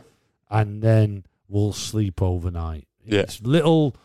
[0.49, 2.87] and then we'll sleep overnight.
[3.05, 3.21] Yeah.
[3.21, 3.95] It's little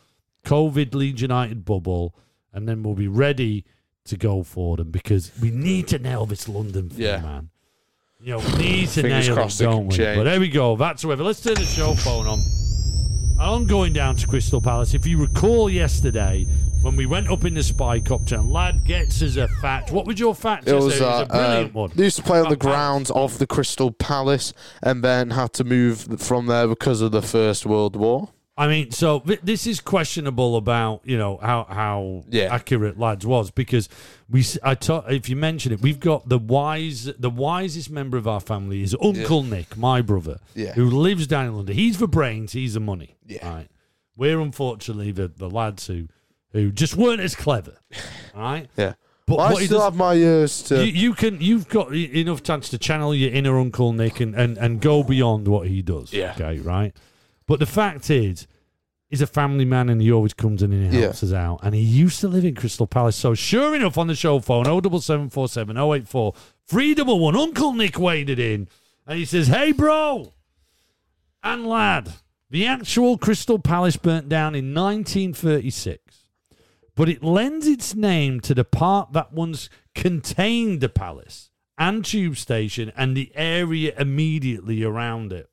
[0.44, 2.14] COVID Leeds United bubble,
[2.52, 3.64] and then we'll be ready
[4.06, 7.20] to go for them because we need to nail this London thing, Yeah.
[7.20, 7.50] man.
[8.20, 9.96] You know, we need to Fingers nail it, don't we?
[9.96, 10.16] change.
[10.16, 10.76] But there we go.
[10.76, 11.22] That's weather.
[11.24, 12.38] Let's turn the show phone on.
[13.38, 14.94] I'm going down to Crystal Palace.
[14.94, 16.46] If you recall yesterday
[16.82, 19.90] when we went up in the Spy Copter and lad gets us a fact.
[19.90, 20.68] What was your fact?
[20.68, 21.90] It was, uh, a brilliant uh, one.
[21.94, 25.64] They used to play on the grounds of the Crystal Palace and then had to
[25.64, 28.28] move from there because of the First World War.
[28.56, 32.54] I mean, so th- this is questionable about you know how how Yeah.
[32.54, 33.88] accurate lads was because
[34.30, 38.28] we I ta- if you mention it, we've got the wise the wisest member of
[38.28, 40.72] our family is Uncle Nick, my brother, Yeah.
[40.74, 41.74] who lives down in London.
[41.74, 43.16] He's the brains, he's the money.
[43.26, 43.48] Yeah.
[43.48, 43.68] right.
[44.16, 46.06] We're unfortunately the the lads who
[46.52, 47.74] who just weren't as clever.
[48.36, 48.68] right.
[48.76, 48.92] Yeah.
[49.26, 50.76] but I still does- have my ears to.
[50.86, 54.56] you, you can you've got enough chance to channel your inner Uncle Nick and, and,
[54.58, 56.12] and go beyond what he does.
[56.12, 56.34] Yeah.
[56.38, 56.94] Okay, right.
[57.46, 58.46] But the fact is,
[59.08, 61.60] he's a family man and he always comes in and he helps us out.
[61.62, 63.16] And he used to live in Crystal Palace.
[63.16, 66.34] So sure enough on the show phone, 07747 084
[66.66, 68.68] 311, Uncle Nick waded in
[69.06, 70.32] and he says, Hey bro
[71.42, 72.14] and lad,
[72.50, 76.24] the actual Crystal Palace burnt down in 1936
[76.94, 82.36] but it lends its name to the part that once contained the palace and tube
[82.36, 85.48] station and the area immediately around it.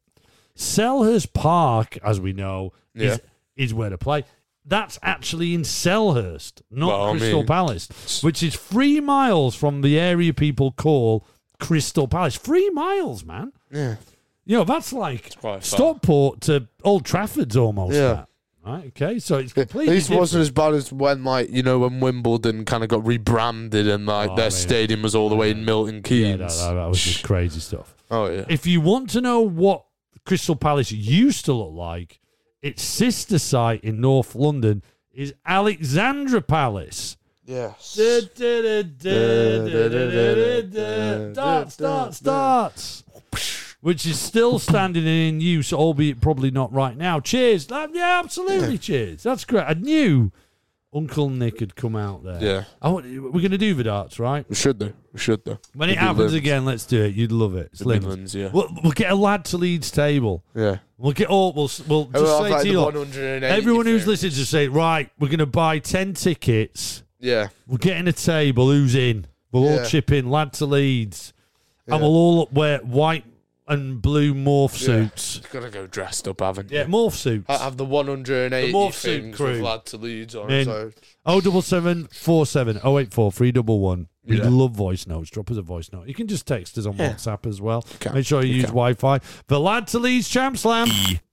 [0.56, 3.14] Selhurst Park, as we know, Yeah.
[3.14, 3.22] is,
[3.56, 4.24] is where to play.
[4.66, 9.82] That's actually in Selhurst, not Well, I Crystal mean- Palace, which is three miles from
[9.82, 11.26] the area people call
[11.60, 12.38] Crystal Palace.
[12.38, 13.54] Three miles, man.
[13.72, 13.96] yeah.
[14.44, 15.32] You know, that's like.
[15.62, 17.94] Stockport to Old Trafford's almost.
[17.96, 18.14] Yeah.
[18.14, 18.28] that.
[18.66, 22.00] Right, okay, so it's completely least wasn't as bad as when, like, you know, when
[22.00, 25.66] Wimbledon kind of got rebranded and, like, Oh, their stadium was all the way in
[25.66, 26.38] Milton Yeah, Keynes.
[26.40, 27.96] that, that- that was just crazy stuff.
[28.12, 28.44] Oh, yeah.
[28.50, 29.86] If you want to know what
[30.26, 32.20] Crystal Palace used to look like,
[32.62, 37.18] its sister site in North London is Alexandra Palace.
[37.46, 37.96] Yes.
[41.34, 43.04] Darts, darts, darts.
[43.82, 47.20] Which is still standing in use, albeit probably not right now.
[47.20, 47.72] Cheers.
[47.72, 48.78] Uh, Yeah, absolutely.
[48.78, 49.24] Cheers.
[49.24, 49.64] That's great.
[49.68, 50.32] I knew
[50.94, 52.40] Uncle Nick had come out there.
[52.42, 52.64] Yeah.
[52.82, 54.46] I want, we're going to do the darts, right?
[54.50, 54.94] We should do.
[55.14, 55.58] We should do.
[55.74, 56.34] When it It'd be happens limbs.
[56.34, 57.16] again, let's do it.
[57.16, 57.72] You'd love it.
[57.72, 58.04] The Slim.
[58.04, 58.50] Midlands, yeah.
[58.54, 60.44] We'll, we'll get a lad to Leeds table.
[60.54, 60.80] Yeah.
[60.98, 61.54] We'll get all.
[61.54, 64.10] We'll, we'll oh, just We'll say like, to the you, lot, 180 everyone who's thing.
[64.10, 67.04] listening, just say, right, we're going to buy ten tickets.
[67.20, 67.48] Yeah.
[67.68, 68.70] We're getting a table.
[68.70, 69.28] Who's in?
[69.52, 69.86] We'll all Yeah.
[69.86, 70.30] chip in.
[70.30, 71.32] Lad to Leeds,
[71.88, 71.94] Yeah.
[71.96, 73.24] and we'll all wear white
[73.72, 75.38] and blue morph suits.
[75.38, 76.78] You've got to go dressed up, haven't you?
[76.80, 77.46] Yeah, morph suits.
[77.50, 79.52] I have the 180 The morph suit things crew.
[79.54, 80.52] with lad to Leeds on.
[80.52, 80.66] In.
[80.66, 80.92] So
[81.26, 84.08] Oh double seven four seven oh eight four three double one.
[84.26, 84.50] We Yeah.
[84.50, 85.30] love voice notes.
[85.32, 86.08] Drop us a voice note.
[86.08, 87.14] You can just text us on Yeah.
[87.14, 87.82] WhatsApp as well.
[88.00, 88.14] can.
[88.14, 88.74] Make sure you, You use can.
[88.74, 89.20] Wi-Fi.
[89.48, 90.88] The lad to Leeds Champ Slam.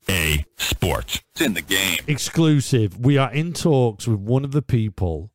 [0.09, 1.21] EA Sports.
[1.33, 1.99] It's in the game.
[2.07, 2.99] exclusive.
[2.99, 5.31] We are in talks with one of the people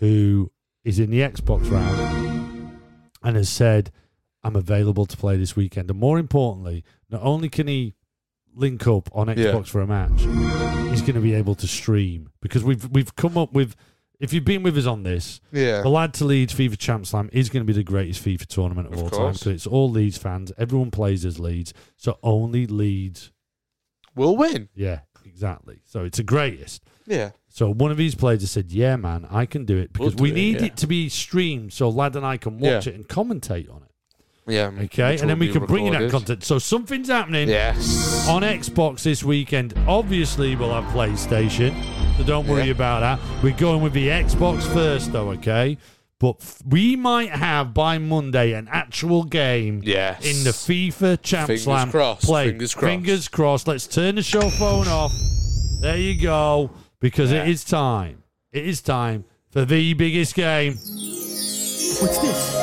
[0.00, 0.50] who
[0.84, 2.72] is in the Xbox round
[3.22, 3.90] and has said,
[4.48, 5.90] I'm available to play this weekend.
[5.90, 7.94] And more importantly, not only can he
[8.54, 9.62] link up on Xbox Yeah.
[9.62, 10.20] for a match,
[10.90, 13.76] he's going to be able to stream because we've we've come up with
[14.18, 15.82] if you've been with us on this, Yeah.
[15.82, 18.88] the Lad to Leeds FIFA Champ Slam is going to be the greatest FIFA tournament
[18.88, 19.18] of, Of all time.
[19.20, 19.40] course.
[19.42, 20.50] So it's all Leeds fans.
[20.58, 21.72] Everyone plays as Leeds.
[21.96, 23.30] So only Leeds.
[24.16, 24.70] We'll win.
[24.74, 25.82] Yeah, exactly.
[25.84, 26.82] So it's the greatest.
[27.06, 27.30] Yeah.
[27.48, 30.22] So one of these players has said, "Yeah, man, I can do it because We'll
[30.24, 30.66] we do it, need yeah.
[30.68, 32.92] it to be streamed so Lad and I can watch Yeah.
[32.92, 33.87] it and commentate on it."
[34.48, 34.70] Yeah.
[34.84, 36.42] Okay, and then we can bring you that content.
[36.44, 38.26] So something's happening Yes.
[38.28, 39.74] on Xbox this weekend.
[39.86, 41.74] Obviously, we'll have PlayStation,
[42.16, 42.72] so don't worry Yeah.
[42.72, 43.42] about that.
[43.42, 45.30] We're going with the Xbox first, though.
[45.32, 45.76] Okay,
[46.18, 50.24] but f- we might have by Monday an actual game Yes.
[50.24, 52.48] in the FIFA Champ Fingers Slam crossed, play.
[52.48, 52.90] fingers crossed.
[52.90, 53.68] Fingers crossed.
[53.68, 55.12] Let's turn the show phone off.
[55.80, 57.44] There you go, because it Yeah.
[57.52, 58.22] is time.
[58.52, 60.72] It is time for the biggest game.
[62.00, 62.54] What's this?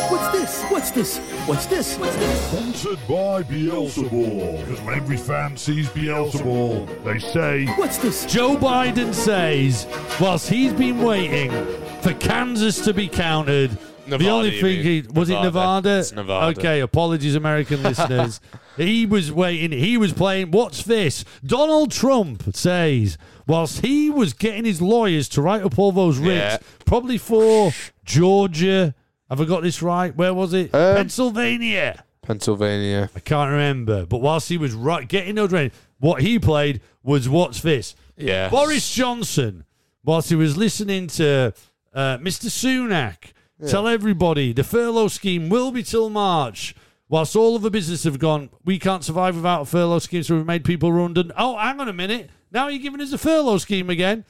[0.95, 1.17] What's this?
[1.45, 1.97] What's this?
[1.97, 2.41] What's this?
[2.51, 4.61] Sponsored by Beelzebul.
[4.65, 8.25] Because when every fan sees Beelzebul, they say, What's this?
[8.25, 9.87] Joe Biden says,
[10.21, 11.51] whilst he's been waiting
[11.99, 13.77] for Kansas to be counted,
[14.07, 15.13] the only thing he mean.
[15.13, 15.49] was it Nevada.
[15.89, 15.99] Nevada?
[15.99, 16.57] It's Nevada.
[16.59, 18.39] Okay, apologies, American listeners.
[18.77, 19.77] He was waiting.
[19.77, 20.51] He was playing.
[20.51, 21.25] What's this?
[21.45, 26.29] Donald Trump says, whilst he was getting his lawyers to write up all those writs,
[26.53, 26.57] Yeah.
[26.85, 27.73] probably for
[28.05, 28.95] Georgia.
[29.29, 30.15] Have I got this right?
[30.15, 30.73] Where was it?
[30.73, 32.03] Um, Pennsylvania.
[32.21, 33.09] Pennsylvania.
[33.15, 34.05] I can't remember.
[34.05, 37.95] But whilst he was right, getting those ready, what he played was what's this?
[38.17, 38.49] Yeah.
[38.49, 39.63] Boris Johnson,
[40.03, 41.53] whilst he was listening to
[41.93, 42.47] uh, Mr.
[42.49, 43.31] Sunak
[43.69, 46.75] tell everybody the furlough scheme will be till March,
[47.09, 50.35] whilst all of the businesses have gone, we can't survive without a furlough scheme, so
[50.35, 51.31] we've made people redundant.
[51.37, 52.29] Oh, hang on a minute.
[52.51, 54.25] Now you're giving us a furlough scheme again.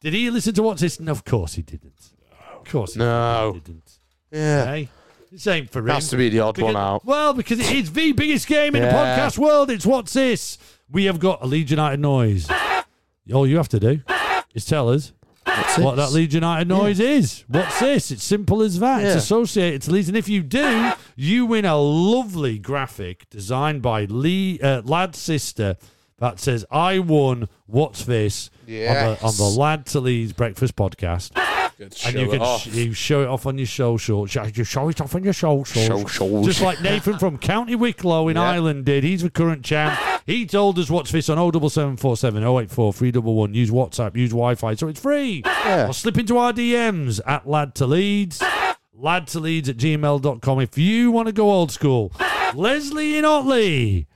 [0.00, 1.00] Did he listen to what's this?
[1.00, 2.10] No, of course he didn't.
[2.60, 3.58] Of course he No.
[3.64, 3.97] didn't.
[4.30, 4.64] Yeah.
[4.66, 4.88] Hey,
[5.32, 5.88] this ain't for him.
[5.88, 7.04] Has to be the odd Because- one out.
[7.04, 9.70] Well, because it is the biggest game in the podcast world.
[9.70, 10.58] It's what's this?
[10.90, 12.48] We have got a Leeds United noise.
[13.32, 14.00] All you have to do
[14.54, 15.12] is tell us
[15.44, 16.08] What's what this?
[16.10, 17.44] that Leeds United noise is.
[17.48, 18.10] What's this?
[18.10, 19.02] It's simple as that.
[19.02, 24.04] It's associated to Leeds, and if you do, you win a lovely graphic designed by
[24.04, 25.76] Lee uh, Lad's sister
[26.18, 27.48] that says, "I won.
[27.66, 31.32] What's this?" on, the, on the Lad to Leeds Breakfast podcast
[31.80, 32.66] and you can off.
[32.66, 34.26] you show it off on your social.
[34.28, 35.64] You show it off on your social.
[35.64, 36.46] Socials.
[36.46, 38.42] Just like Nathan from County Wicklow in Yeah.
[38.42, 39.04] Ireland did.
[39.04, 39.98] He's the current champ.
[40.26, 43.54] He told us what's this on 07747 084 311.
[43.54, 45.42] Use WhatsApp, use Wi Fi, so it's free.
[45.44, 45.88] Yeah.
[45.88, 48.42] Or slip into our DMs at lad to leeds.
[48.92, 50.60] Lad to leeds at gmail.com.
[50.60, 52.12] If you want to go old school,
[52.54, 54.06] Leslie in Otley.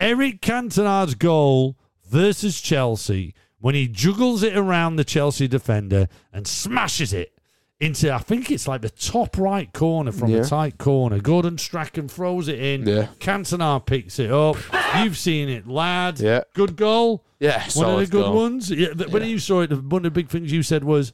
[0.00, 1.76] Eric Cantona's goal
[2.08, 7.32] versus Chelsea when he juggles it around the Chelsea defender and smashes it
[7.80, 10.40] into, I think it's like the top right corner from Yeah.
[10.40, 11.20] the tight corner.
[11.20, 12.86] Gordon Strachan throws it in.
[12.86, 13.06] Yeah.
[13.20, 14.56] Cantona picks it up.
[15.02, 16.18] You've seen it, lad.
[16.20, 16.42] Yeah.
[16.54, 17.24] Good goal.
[17.40, 18.34] Yeah, One of the good goal.
[18.34, 18.68] ones.
[18.70, 19.28] Yeah, th- when Yeah.
[19.28, 21.12] you saw it, one of the big things you said was,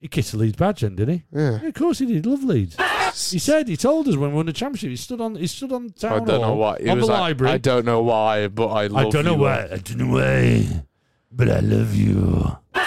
[0.00, 1.24] he kissed the Leeds badge then, did he?
[1.32, 1.60] Yeah.
[1.66, 2.24] of course he did.
[2.26, 2.76] Love Leeds.
[3.32, 5.72] He said, he told us when we won the championship, he stood on, he stood
[5.72, 6.78] on town I don't know why.
[6.80, 7.54] He on was the like, library.
[7.54, 9.64] I don't know why, but I love I don't know why.
[9.64, 10.84] I don't know why,
[11.30, 12.56] but I love you.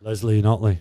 [0.00, 0.78] Leslie Notley.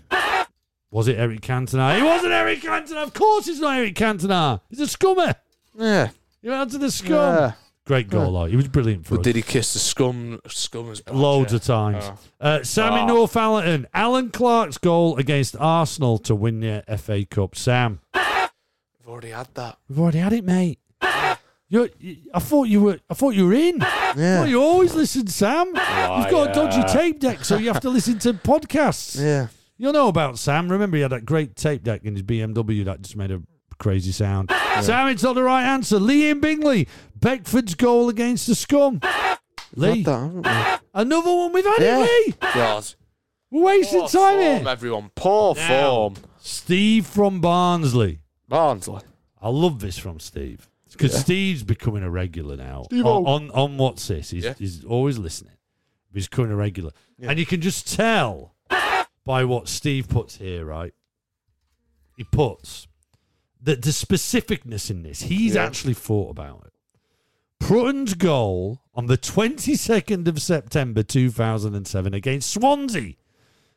[0.91, 1.99] Was it Eric Cantona?
[1.99, 3.03] It wasn't Eric Cantona.
[3.03, 4.61] Of course it's not Eric Cantona.
[4.69, 5.35] He's a scummer.
[5.77, 6.09] Yeah.
[6.41, 7.11] You're out to the scum.
[7.35, 7.51] yeah.
[7.85, 8.45] Great goal, though.
[8.45, 9.23] He was brilliant for But us.
[9.23, 11.15] did he kiss the scum scummer's badge?
[11.15, 11.57] Loads Yeah.
[11.57, 12.03] of times.
[12.09, 12.17] Oh.
[12.41, 13.25] Uh, Sammy Oh.
[13.27, 13.85] Northallerton.
[13.93, 17.55] Allan Clarke's goal against Arsenal to win the FA Cup.
[17.55, 17.99] Sam.
[18.13, 18.23] We've
[19.07, 19.77] already had that.
[19.87, 20.79] We've already had it, mate.
[21.69, 21.89] You're,
[22.33, 22.99] I thought you were.
[23.09, 23.79] I thought you were in.
[23.79, 24.13] Yeah.
[24.39, 25.67] Well, you always listen, Sam.
[25.67, 25.75] You've
[26.31, 26.87] got a dodgy Liar.
[26.93, 29.19] tape deck, so you have to listen to podcasts.
[29.21, 29.47] Yeah.
[29.79, 30.71] You'll know about Sam.
[30.71, 33.43] Remember, he had that great tape deck in his BMW that just made a
[33.77, 34.49] crazy sound.
[34.81, 35.99] Sam, it's not the right answer.
[35.99, 38.99] Liam Bingley, Beckford's goal against the scum.
[39.75, 41.99] Lee, that, another one we've had Yeah.
[42.03, 42.33] it, Lee.
[42.55, 42.85] God.
[43.51, 44.67] We're wasting Poor time form, here.
[44.67, 45.11] everyone.
[45.13, 45.67] Poor Now.
[45.91, 46.15] form.
[46.39, 48.19] Steve from Barnsley.
[48.49, 49.01] Barnsley.
[49.39, 51.19] I love this from Steve because Yeah.
[51.19, 52.83] Steve's becoming a regular now.
[52.85, 53.25] Steve-O.
[53.25, 54.29] on, on on what's this?
[54.31, 54.53] He's, Yeah.
[54.57, 55.53] he's always listening.
[56.13, 58.55] He's becoming a regular, and you can just tell
[59.25, 60.65] by what Steve puts here.
[60.65, 60.93] Right,
[62.15, 62.87] he puts
[63.61, 65.21] that the specificness in this.
[65.23, 65.65] He's Yeah.
[65.65, 66.73] actually thought about it.
[67.59, 73.13] Prutton's goal on the 22nd of September 2007 against Swansea.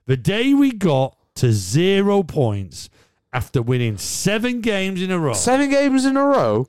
[0.07, 2.91] The day we got to zero points
[3.33, 5.33] after winning seven games in a row.
[5.33, 6.67] Seven games in a row.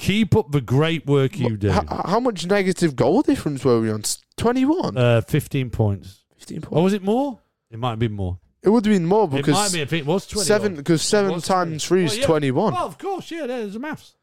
[0.00, 1.70] Keep up the great work you do.
[1.70, 4.02] H- how much negative goal difference were we on?
[4.38, 4.96] 21?
[4.96, 6.24] Uh, 15 points.
[6.38, 6.74] 15 points.
[6.74, 7.38] Or was it more?
[7.70, 8.38] It might have been more.
[8.62, 9.82] It would have been more it might because be.
[9.82, 10.46] I think it was 20.
[10.46, 11.86] seven because seven was times 20.
[11.86, 12.26] three is Well, yeah.
[12.26, 12.72] 21.
[12.72, 14.14] Well, of course, yeah, there's a maths.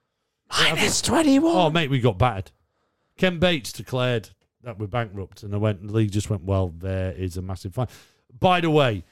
[0.52, 1.56] Minus 21.
[1.56, 2.50] Oh, mate, we got battered.
[3.16, 4.30] Ken Bates declared
[4.63, 5.86] that we're bankrupt, and I went.
[5.86, 6.44] The league just went.
[6.44, 7.88] Well, there is a massive fine.
[8.40, 9.04] By the way,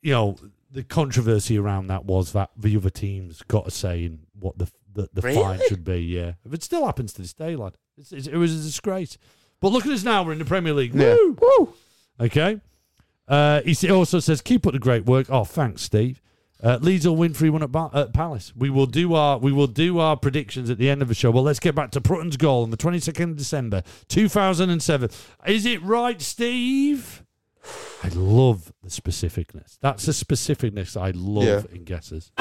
[0.00, 0.36] you know,
[0.70, 4.70] the controversy around that was that the other teams got a say in what the
[4.94, 5.98] the, the fine should be.
[5.98, 9.18] Yeah, if it still happens to this day, lad, it's, it's, it was a disgrace.
[9.60, 10.94] But look at us now; we're in the Premier League.
[10.94, 11.14] Yeah.
[11.14, 11.38] Woo!
[11.40, 11.74] Woo!
[12.20, 12.60] Okay.
[13.28, 16.20] Uh, he also says, "Keep up the great work." Oh, thanks, Steve.
[16.62, 18.52] Uh, Leeds will win three one at, ba- at Palace.
[18.56, 21.30] We will do our we will do our predictions at the end of the show.
[21.30, 24.70] Well, let's get back to Prutton's goal on the twenty second of December, two thousand
[24.70, 25.10] and seven.
[25.46, 27.24] Is it right, Steve?
[28.02, 29.78] I love the specificness.
[29.80, 31.76] That's the specificness I love Yeah.
[31.76, 32.32] in guesses.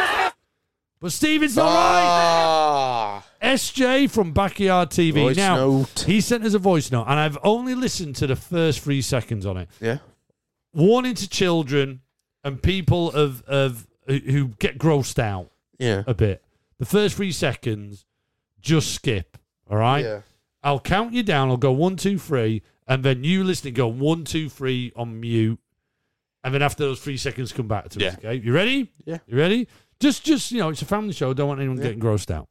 [1.02, 2.04] But Steve, it's not right.
[2.06, 5.14] Ah, SJ from Backyard TV.
[5.14, 6.04] Voice now note.
[6.06, 9.46] he sent us a voice note, and I've only listened to the first three seconds
[9.48, 9.98] on it yeah.
[10.74, 12.02] warning to children
[12.44, 16.04] and people of of who- who get grossed out Yeah.
[16.06, 16.44] a bit.
[16.78, 18.06] The first three seconds,
[18.60, 19.38] just skip.
[19.70, 20.04] All right.
[20.06, 20.22] Yeah.
[20.64, 21.50] I'll count you down.
[21.50, 25.60] I'll go one, two, three, and then you listening go one, two, three on mute,
[26.44, 28.10] and then after those three seconds, come back to Yeah.
[28.10, 28.18] us.
[28.20, 28.36] Okay.
[28.36, 28.92] You ready?
[29.06, 29.18] Yeah.
[29.28, 29.68] You ready?
[30.02, 31.32] Just, just you know, it's a family show.
[31.34, 31.84] Don't want anyone Yeah.
[31.84, 32.50] getting grossed out.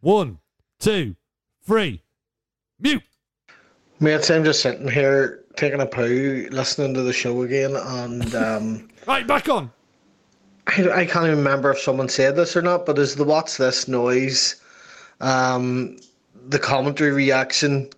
[0.00, 0.38] One,
[0.80, 1.14] two,
[1.64, 2.02] three,
[2.80, 3.02] mute.
[4.00, 8.88] Mates, I'm just sitting here taking a poo, listening to the show again, and um,
[9.06, 9.70] Right, back on.
[10.66, 13.56] I, I can't even remember if someone said this or not, but is the what's
[13.56, 14.56] this noise?
[15.20, 15.96] Um,
[16.48, 17.88] the commentary reaction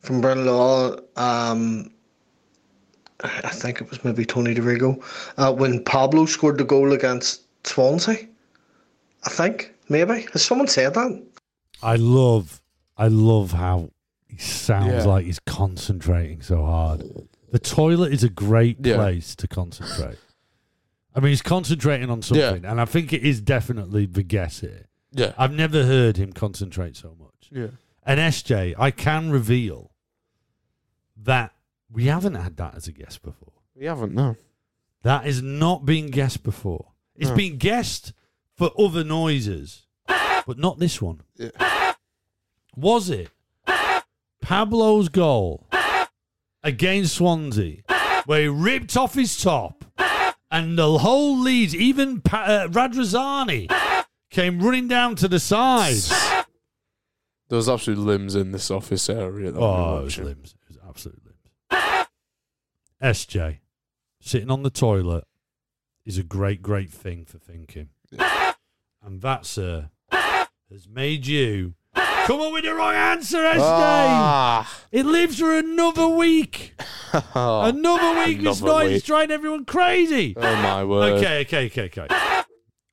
[0.00, 1.90] from Brennan Law, um,
[3.24, 5.02] I think it was maybe Tony Dorigo,
[5.36, 8.28] uh, when Pablo scored the goal against Swansea.
[9.24, 10.26] I think, maybe.
[10.32, 11.22] Has someone said that?
[11.82, 12.60] I love,
[12.96, 13.90] I love how
[14.28, 15.04] he sounds Yeah.
[15.04, 17.04] like he's concentrating so hard.
[17.50, 18.96] The toilet is a great Yeah.
[18.96, 20.18] place to concentrate.
[21.14, 24.86] I mean, he's concentrating on something, and I think it is definitely the guess here.
[25.12, 25.32] Yeah.
[25.36, 27.48] I've never heard him concentrate so much.
[27.50, 27.68] Yeah.
[28.04, 29.90] And SJ, I can reveal
[31.16, 31.52] that
[31.90, 33.52] we haven't had that as a guest before.
[33.74, 34.36] We haven't, no.
[35.02, 36.89] That has not been guessed before.
[37.20, 37.36] It's No.
[37.36, 38.12] been guessed
[38.56, 41.20] for other noises, but not this one.
[41.36, 41.92] Yeah.
[42.74, 43.30] Was it
[44.40, 45.66] Pablo's goal
[46.62, 47.82] against Swansea,
[48.26, 49.84] where he ripped off his top,
[50.50, 53.70] and the whole Leeds, even pa- uh, Radrizzani,
[54.30, 55.96] came running down to the side?
[57.48, 59.50] There was absolute limbs in this office area.
[59.52, 60.24] That we Oh, it was watching.
[60.24, 60.54] limbs.
[60.62, 62.06] It was absolute limbs.
[63.02, 63.58] SJ,
[64.20, 65.24] sitting on the toilet
[66.10, 67.88] is a great, great thing for thinking.
[69.00, 73.58] And that, sir, has made you come up with the wrong answer, SJ.
[73.60, 74.80] Ah.
[74.90, 76.74] It lives for another week.
[77.34, 78.40] another week.
[78.42, 78.86] It's Another not.
[78.92, 80.34] It's driving everyone crazy.
[80.36, 81.12] Oh my word.
[81.12, 82.42] Okay, okay, okay, okay.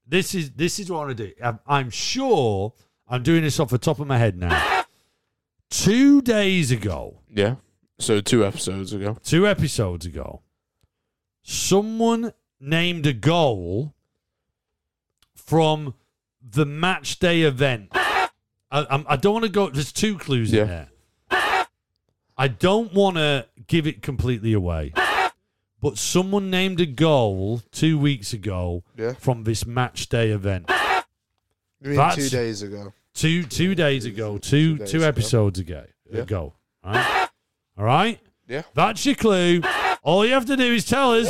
[0.07, 1.33] This is this is what I want to do.
[1.43, 2.73] I'm, I'm sure
[3.07, 4.83] I'm doing this off the top of my head now.
[5.71, 7.55] Two days ago, Yeah.
[7.99, 9.17] So two episodes ago.
[9.23, 10.43] two episodes ago,
[11.41, 13.93] someone named a goal
[15.35, 15.93] from
[16.41, 17.89] the match day event.
[17.93, 18.31] I,
[18.71, 19.69] I'm- I don't want to go.
[19.69, 20.61] There's two clues Yeah.
[20.63, 20.89] in there.
[22.39, 24.93] I don't want to give it completely away,
[25.81, 29.13] but someone named a goal two weeks ago Yeah.
[29.13, 30.69] from this match day event.
[31.81, 32.93] You mean That's- two days ago?
[33.13, 35.07] Two two days ago, two Two ago.
[35.07, 35.85] episodes ago.
[36.11, 36.21] Yeah.
[36.21, 36.53] Ago.
[36.83, 37.29] All right.
[37.79, 38.19] All right.
[38.47, 38.61] Yeah.
[38.75, 39.61] That's your clue.
[40.03, 41.27] All you have to do is tell us.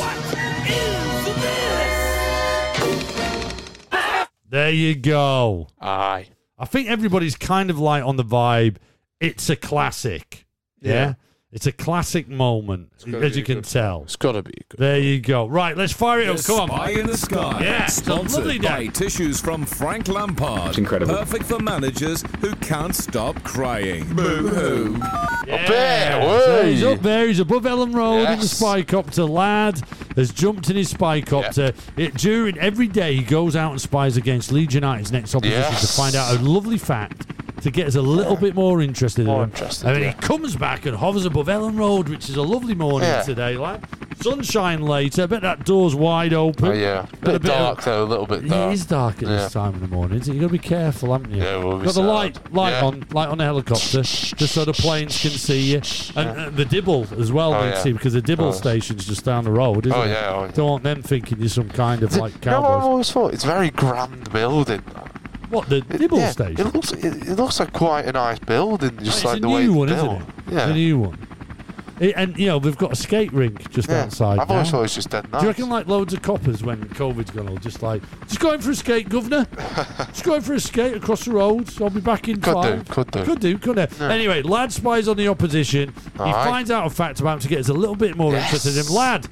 [4.50, 5.68] There you go.
[5.80, 6.28] Aye.
[6.58, 8.76] I think everybody's kind of like on the vibe.
[9.20, 10.46] It's a classic.
[10.80, 10.92] Yeah.
[10.92, 11.14] Yeah.
[11.50, 14.02] It's a classic moment, as you can good tell.
[14.02, 14.78] It's got to be good.
[14.78, 15.46] There you go.
[15.46, 16.36] Right, let's fire it up.
[16.36, 17.00] The Come Spy on.
[17.00, 17.60] in the Sky.
[17.64, 18.68] Yeah, it's a lovely day.
[18.68, 20.68] by tissues from Frank Lampard.
[20.68, 21.14] It's incredible.
[21.14, 24.14] Perfect for managers who can't stop crying.
[24.14, 24.98] Boo hoo.
[25.46, 27.26] there, So he's up there.
[27.28, 28.60] He's above Elland Road in the Yes.
[28.62, 29.26] spycopter.
[29.26, 29.80] Lad
[30.16, 31.74] has jumped in his spycopter.
[31.96, 35.86] It, during every day, he goes out and spies against Leeds United's next opposition to
[35.86, 37.26] find out a lovely fact
[37.62, 40.12] to get us a little bit more interested More in interested, And then yeah.
[40.12, 43.22] he comes back and hovers above Elland Road, which is a lovely morning Yeah.
[43.22, 43.84] today, lad.
[44.20, 45.22] Sunshine later.
[45.22, 46.68] I bet that door's wide open.
[46.68, 47.06] Oh, yeah.
[47.20, 48.02] Got a Bit of- dark, though.
[48.02, 48.72] A little bit It dark.
[48.74, 50.20] is dark at this time in the morning.
[50.22, 51.42] So you got to be careful, haven't you?
[51.42, 52.84] Yeah, we'll be got the light, light Yeah.
[52.84, 55.82] on, light on the helicopter, just so the planes can see you,
[56.16, 57.54] and uh, the dibble as well.
[57.54, 57.78] Oh, they yeah.
[57.82, 58.52] see because the dibble Oh.
[58.52, 60.08] station's just down the road, isn't Oh, it?
[60.08, 60.50] yeah, oh, yeah.
[60.52, 63.34] Don't want them thinking you're some kind of like You know what I've always thought?
[63.34, 64.82] It's a very grand building.
[65.50, 66.66] What the dibble yeah, station?
[66.66, 69.48] It looks, it, it looks like quite a nice building, just it's like a the
[69.48, 70.22] way new it's one, isn't it?
[70.50, 70.58] Yeah.
[70.58, 71.18] It's a new one.
[72.00, 74.02] It- and you know they've got a skate rink just yeah.
[74.02, 74.38] outside.
[74.38, 75.40] I've always thought it's just dead nice.
[75.40, 78.60] Do you reckon like loads of coppers when COVID's gone all just like just going
[78.60, 79.46] for a skate, governor?
[80.08, 81.68] just going for a skate across the road.
[81.82, 82.88] I'll be back in Could do, five.
[82.88, 83.24] could do.
[83.24, 83.98] Could do, couldn't it?
[83.98, 84.10] Yeah.
[84.10, 85.92] Anyway, lad spies on the opposition.
[86.16, 86.44] he Aye.
[86.44, 88.44] finds out a fact about him to get us a little bit more Yes.
[88.44, 88.92] interested in him.
[88.94, 89.26] Lad,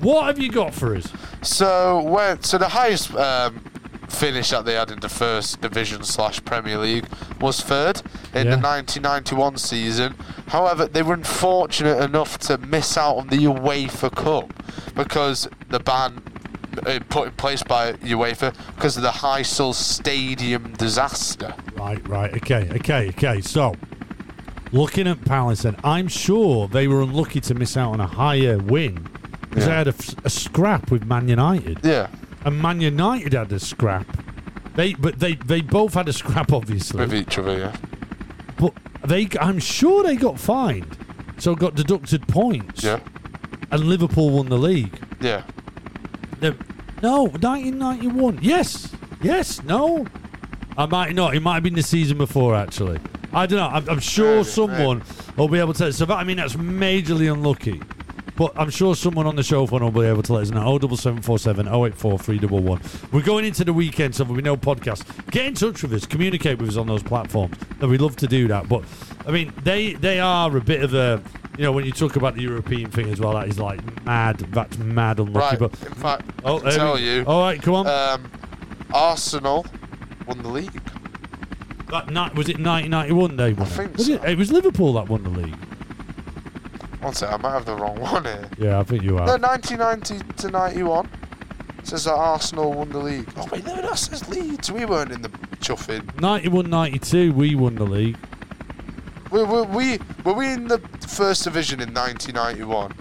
[0.00, 1.10] what have you got for us?
[1.42, 3.62] So when so the highest um,
[4.10, 7.06] finish that they had in the first division slash Premier League
[7.40, 8.02] was third
[8.34, 8.56] in Yeah.
[8.56, 10.14] the 1991 season.
[10.48, 14.52] However, they were unfortunate enough to miss out on the UEFA Cup
[14.94, 16.20] because the ban
[16.86, 21.54] uh, put in place by UEFA because of the Heysel Stadium disaster.
[21.76, 22.32] Right, right.
[22.36, 23.40] Okay, okay, okay.
[23.40, 23.74] So,
[24.72, 28.58] looking at Palace, then I'm sure they were unlucky to miss out on a higher
[28.58, 29.06] win
[29.42, 29.78] because they Yeah.
[29.78, 29.88] had
[30.24, 32.06] a, scrap with Man United, Yeah,
[32.44, 34.06] and Man United had a scrap.
[34.74, 37.00] They, but they, they both had a scrap, obviously.
[37.00, 37.58] with each other.
[37.58, 37.76] Yeah,
[38.58, 38.72] But
[39.04, 40.96] they, I'm sure they got fined,
[41.38, 42.84] so got deducted points.
[42.84, 43.00] yeah,
[43.70, 44.98] And Liverpool won the league.
[45.20, 45.42] yeah.
[46.40, 46.56] The-
[47.02, 48.38] no, 1991.
[48.42, 50.06] Yes, yes, no.
[50.76, 51.34] I might not.
[51.34, 52.98] It might have been the season before, actually.
[53.32, 53.68] I don't know.
[53.68, 55.02] I'm, I'm sure someone
[55.36, 55.92] will be able to.
[55.92, 57.80] So that, I mean, that's majorly unlucky.
[58.40, 60.78] But I'm sure someone on the show phone will be able to let us know.
[60.78, 63.10] 07747 084 311.
[63.12, 65.04] We're going into the weekend, so there'll be no podcast.
[65.30, 67.58] Get in touch with us, communicate with us on those platforms.
[67.82, 68.66] And we'd love to do that.
[68.66, 68.84] But
[69.26, 71.22] I mean, they they are a bit of a
[71.58, 74.38] you know, when you talk about the European thing as well, that is like mad.
[74.38, 75.38] That's mad unlucky.
[75.38, 75.58] Right.
[75.58, 77.24] But In fact, oh, I can tell we- you.
[77.26, 77.86] All right, come on.
[77.88, 78.32] Um,
[78.94, 79.66] Arsenal
[80.26, 80.80] won the league.
[81.90, 83.36] That night was it 1991?
[83.36, 83.66] They won.
[83.66, 84.14] I think was so.
[84.14, 84.24] it?
[84.24, 85.56] It was Liverpool that won the league.
[87.00, 88.48] One sec, I might have the wrong one here.
[88.58, 89.26] Yeah, I think you are.
[89.26, 91.08] No, 1990 to 91.
[91.82, 93.26] Says that Arsenal won the league.
[93.38, 94.70] Oh wait, no, that says Leeds.
[94.70, 95.30] We weren't in the
[95.60, 96.20] chuffing.
[96.20, 98.18] 91, 92, we won the league.
[99.30, 100.78] Were, were we were we in the
[101.08, 102.92] first division in 1991?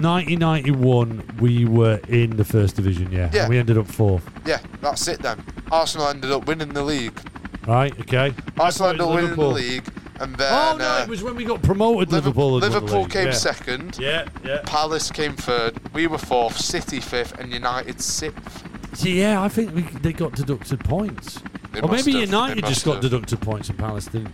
[0.00, 3.12] 1991, we were in the first division.
[3.12, 3.42] Yeah, Yeah.
[3.42, 4.28] And we ended up fourth.
[4.46, 5.44] Yeah, that's it then.
[5.70, 7.18] Arsenal ended up winning the league.
[7.66, 7.92] Right?
[8.00, 8.34] Okay.
[8.58, 9.52] Arsenal ended up winning the Liverpool.
[9.52, 9.84] league,
[10.22, 12.12] and then Oh no, uh, it was when we got promoted.
[12.12, 12.60] Liverpool, Liverpool.
[12.60, 13.32] had won the Liverpool came yeah.
[13.32, 13.98] second.
[13.98, 14.62] Yeah, yeah.
[14.64, 15.78] Palace came third.
[15.92, 16.56] We were fourth.
[16.56, 18.64] City fifth, and United sixth.
[18.94, 21.40] See, yeah, I think we, they got deducted points.
[21.72, 24.32] They or maybe have, United they just must got deducted points in Palestine.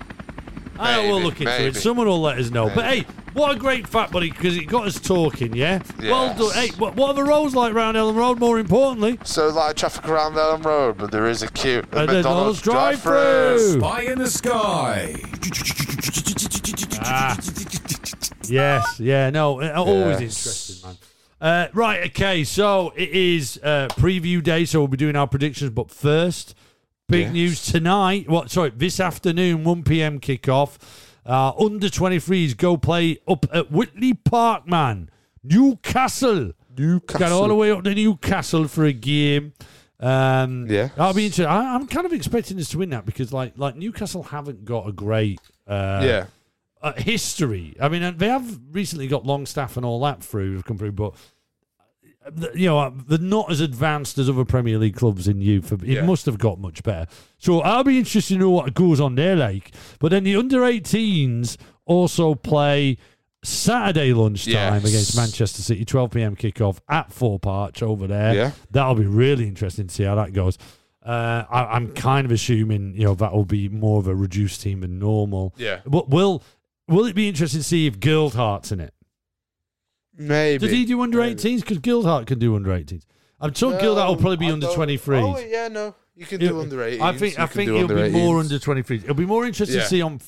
[0.79, 1.77] I will look into it.
[1.77, 2.71] Someone will let us know.
[2.73, 3.09] But hey, Maybe.
[3.39, 5.81] What a great fact, buddy, because it got us talking, yeah?
[6.01, 6.51] Well done.
[6.55, 9.17] Hey, what, what are the roads like round Elland Road, more importantly?
[9.23, 11.79] So like traffic around Elland Road, but there is a queue.
[11.79, 13.13] at A McDonald's McDonald's drive-through.
[13.13, 13.81] drive-through.
[13.81, 15.15] Spy in the sky.
[17.01, 17.39] Ah.
[18.49, 20.81] Yes, yeah, no, uh, always Yes.
[20.81, 20.97] interesting, man.
[21.41, 25.71] Uh, right, okay, so it is uh, preview day, so we'll be doing our predictions.
[25.71, 26.57] But first,
[27.09, 27.33] big Yes.
[27.33, 28.29] news tonight.
[28.29, 28.51] What?
[28.51, 30.19] Sorry, this afternoon, one p.m.
[30.19, 30.79] kickoff.
[31.29, 35.11] Uh, under 23s go play up at Whitley Park, man.
[35.45, 36.53] Newcastle.
[36.77, 37.19] Newcastle.
[37.21, 39.53] Got all the way up to Newcastle for a game.
[40.01, 40.93] Um, Yes.
[40.97, 41.47] I'll be interested.
[41.47, 44.89] I, I'm kind of expecting us to win that because, like, like Newcastle haven't got
[44.89, 46.27] a great uh, yeah.
[46.81, 47.77] uh, history.
[47.79, 51.15] I mean, they have recently got Longstaff and all that through, come through, but
[52.55, 55.73] you know they're not as advanced as other Premier League clubs in youth.
[55.73, 56.03] It Yeah.
[56.05, 57.07] must have got much better.
[57.39, 59.73] So I'll be interested to know what goes on there like.
[59.99, 61.57] But then the under 18s
[61.87, 62.99] also play
[63.43, 64.53] Saturday lunchtime
[64.83, 64.85] Yes.
[64.85, 66.37] against Manchester City, 12 p.m.
[66.37, 68.35] kickoff at Thorp Arch over there.
[68.35, 68.51] Yeah.
[68.71, 70.59] That'll be really interesting to see how that goes.
[71.07, 74.61] Uh, I, I'm kind of assuming you know that will be more of a reduced
[74.61, 75.55] team than normal.
[75.57, 75.81] Yeah.
[75.87, 76.43] But will
[76.89, 78.93] will it be interesting to see if Gelhardt's in it?
[80.19, 80.67] Maybe.
[80.67, 81.41] Did he do under Maybe.
[81.41, 81.61] 18s?
[81.61, 83.05] Because Gelhardt can do under 18s.
[83.41, 85.23] I'm told No, Gelhardt will probably be I under don't- 23s.
[85.23, 87.01] Oh yeah, no, you can do under 18s.
[87.01, 89.05] I think you I think it'll under be more under 23s.
[89.05, 89.85] It'll be more interesting Yeah.
[89.85, 90.21] to see on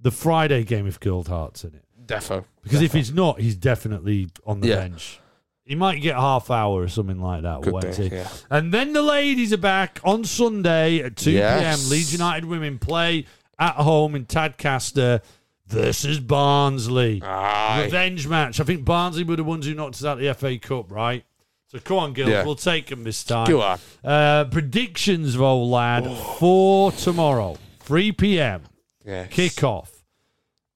[0.00, 1.84] the Friday game if Gelhardt's in it.
[2.06, 2.44] Defo.
[2.62, 4.76] Because if he's not, he's definitely on the Yeah.
[4.76, 5.18] bench.
[5.64, 7.60] He might get half hour or something like that.
[7.62, 8.28] Could and be, yeah.
[8.50, 11.60] And then the ladies are back on Sunday at 2 Yes.
[11.82, 11.90] p.m.
[11.90, 13.26] Leeds United women play
[13.58, 15.20] at home in Tadcaster
[15.68, 17.20] versus Barnsley.
[17.22, 17.84] Aye.
[17.84, 18.60] Revenge match.
[18.60, 21.24] I think Barnsley were the ones who knocked us out of the FA Cup, right?
[21.68, 22.28] So come on, Gil.
[22.28, 22.44] Yeah.
[22.44, 23.46] We'll take them this time.
[23.46, 23.78] Go on.
[24.02, 26.06] Uh, predictions, though, lad,
[26.38, 28.62] for tomorrow, 3 p.m.
[29.04, 29.30] Yes.
[29.32, 29.88] kickoff.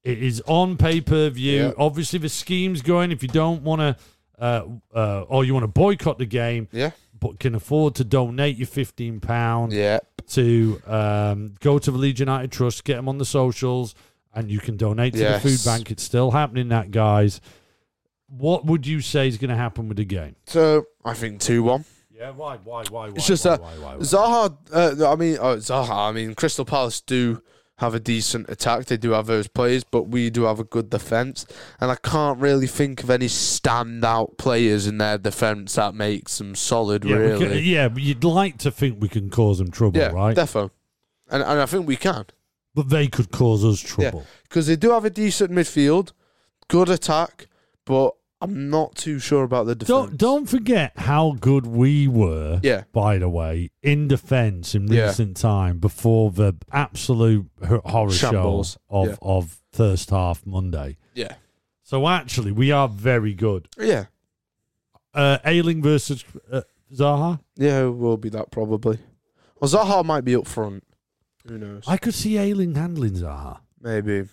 [0.04, 1.62] It is on pay per view.
[1.66, 1.72] Yeah.
[1.78, 3.10] Obviously, the scheme's going.
[3.12, 3.96] If you don't want to,
[4.38, 4.64] uh,
[4.94, 6.90] uh, or you want to boycott the game, Yeah.
[7.18, 10.00] but can afford to donate your fifteen pound Yeah.
[10.30, 13.94] to um, go to the Leeds United Trust, get them on the socials,
[14.34, 15.42] and you can donate to Yes.
[15.42, 15.90] the food bank.
[15.90, 17.40] It's still happening, that guys.
[18.28, 20.36] What would you say is going to happen with the game?
[20.46, 21.84] So I think two one.
[22.10, 23.14] Yeah, why, why, why, why?
[23.16, 23.94] It's just why, that why?
[23.96, 24.56] Zaha.
[24.72, 26.08] Uh, I mean, oh, Zaha.
[26.08, 27.42] I mean, Crystal Palace do
[27.78, 28.84] have a decent attack.
[28.86, 31.44] They do have those players, but we do have a good defense.
[31.80, 36.54] And I can't really think of any standout players in their defense that makes them
[36.54, 37.04] solid.
[37.04, 37.46] yeah, really.
[37.48, 40.36] can- yeah, but you'd like to think we can cause them trouble, yeah, right?
[40.36, 40.70] defo.
[41.28, 42.26] And and I think we can.
[42.74, 44.24] But they could cause us trouble.
[44.44, 46.12] because they do have a decent midfield,
[46.68, 47.46] good attack,
[47.84, 49.88] but I'm not too sure about the defense.
[49.88, 52.60] Don't don't forget how good we were.
[52.62, 52.84] Yeah.
[52.92, 55.06] By the way, in defence in Yeah.
[55.08, 58.72] recent time before the absolute hor- horror Shambles.
[58.72, 59.16] show of Yeah.
[59.22, 60.96] of first half Monday.
[61.14, 61.34] Yeah.
[61.82, 63.68] So actually, we are very good.
[63.78, 64.06] Yeah.
[65.14, 66.62] Uh, Ayling versus uh,
[66.92, 67.38] Zaha.
[67.56, 68.98] Yeah, it will be that probably.
[69.60, 70.82] Well, Zaha might be up front.
[71.46, 71.84] Who knows?
[71.86, 73.60] I could see Ayling handling Zaha.
[73.80, 74.28] Maybe.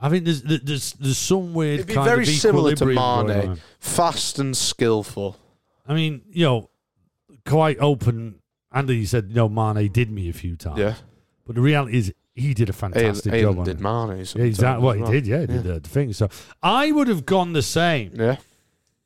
[0.00, 3.58] I think there's there's there's some weird It'd be kind very of similar to Mane.
[3.78, 5.36] Fast and skillful.
[5.86, 6.70] I mean, you know,
[7.46, 8.40] quite open.
[8.72, 10.78] Andy said, you know, Mane did me a few times.
[10.78, 10.94] Yeah.
[11.46, 13.58] But the reality is, he did a fantastic job.
[13.60, 13.80] on did.
[13.80, 14.26] Mane.
[14.34, 14.84] Yeah, exactly.
[14.84, 16.12] What he did, yeah, he did the thing.
[16.12, 16.28] So
[16.62, 18.12] I would have gone the same.
[18.14, 18.36] Yeah.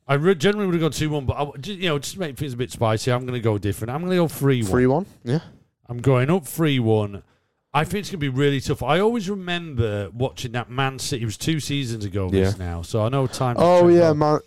[0.07, 2.35] I re- generally would have gone two one, but I, you know, just to make
[2.35, 3.91] things a bit spicy, I'm going to go different.
[3.91, 4.71] I'm going to go three one.
[4.71, 5.05] 3 1.
[5.23, 5.39] Yeah.
[5.87, 7.23] I'm going up three one.
[7.73, 8.81] I think it's going to be really tough.
[8.81, 11.21] I always remember watching that Man City.
[11.21, 12.29] It was two seasons ago.
[12.29, 13.55] This now, so I know time.
[13.59, 14.39] Oh, yeah, man.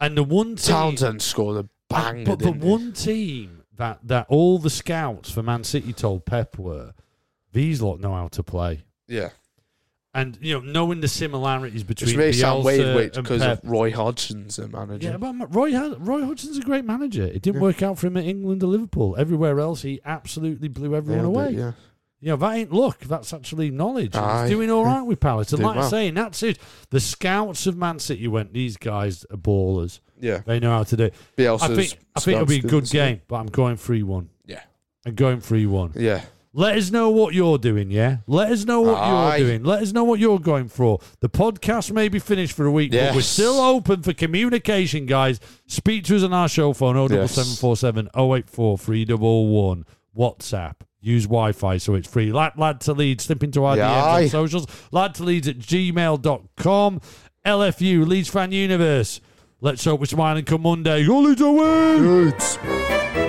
[0.00, 2.24] And the one team, Townsend scored a banger.
[2.24, 6.94] but the one team that that all the scouts for Man City told Pep were
[7.52, 8.84] these lot know how to play.
[9.06, 9.30] Yeah.
[10.12, 13.60] And you know, knowing the similarities between Which may sound weird because Pep.
[13.64, 15.10] Roy Hodgson's a manager.
[15.10, 17.24] Yeah, but Roy Roy Hodgson's a great manager.
[17.24, 19.16] It didn't work out for him at England or Liverpool.
[19.18, 21.58] Everywhere else, he absolutely blew everyone Nailed it, away.
[21.58, 21.72] yeah.
[22.24, 23.00] You know, that ain't luck.
[23.00, 24.16] That's actually knowledge.
[24.16, 24.44] Aye.
[24.46, 25.52] He's doing all right with Palace.
[25.52, 25.90] And Doing like well.
[25.90, 26.58] saying, that's it.
[26.88, 30.00] The scouts of Man City went, these guys are ballers.
[30.18, 30.40] Yeah.
[30.46, 31.14] They know how to do it.
[31.36, 34.02] Bielsa's I think, I think it'll be a good didn't game, but I'm going 3
[34.04, 34.30] 1.
[34.46, 34.62] Yeah.
[35.04, 35.92] I'm going 3 1.
[35.96, 36.22] Yeah.
[36.54, 38.18] Let us know what you're doing, yeah?
[38.26, 39.36] Let us know what Aye.
[39.36, 39.64] you're doing.
[39.64, 41.00] Let us know what you're going for.
[41.20, 43.26] The podcast may be finished for a week, but we're Yes.
[43.26, 45.40] still open for communication, guys.
[45.66, 49.84] Speak to us on our show phone, 07747 084 311.
[50.16, 50.76] WhatsApp.
[51.04, 52.32] Use Wi Fi so it's free.
[52.32, 53.20] Lad, lad to lead.
[53.20, 54.66] Slip into our Yeah, DMs on socials.
[54.90, 57.00] Lad to leeds at gmail.com.
[57.44, 59.20] LFU, Leeds Fan Universe.
[59.60, 61.04] Let's hope we're smiling come Monday.
[61.06, 61.98] Go Leeds away!
[61.98, 63.23] Good.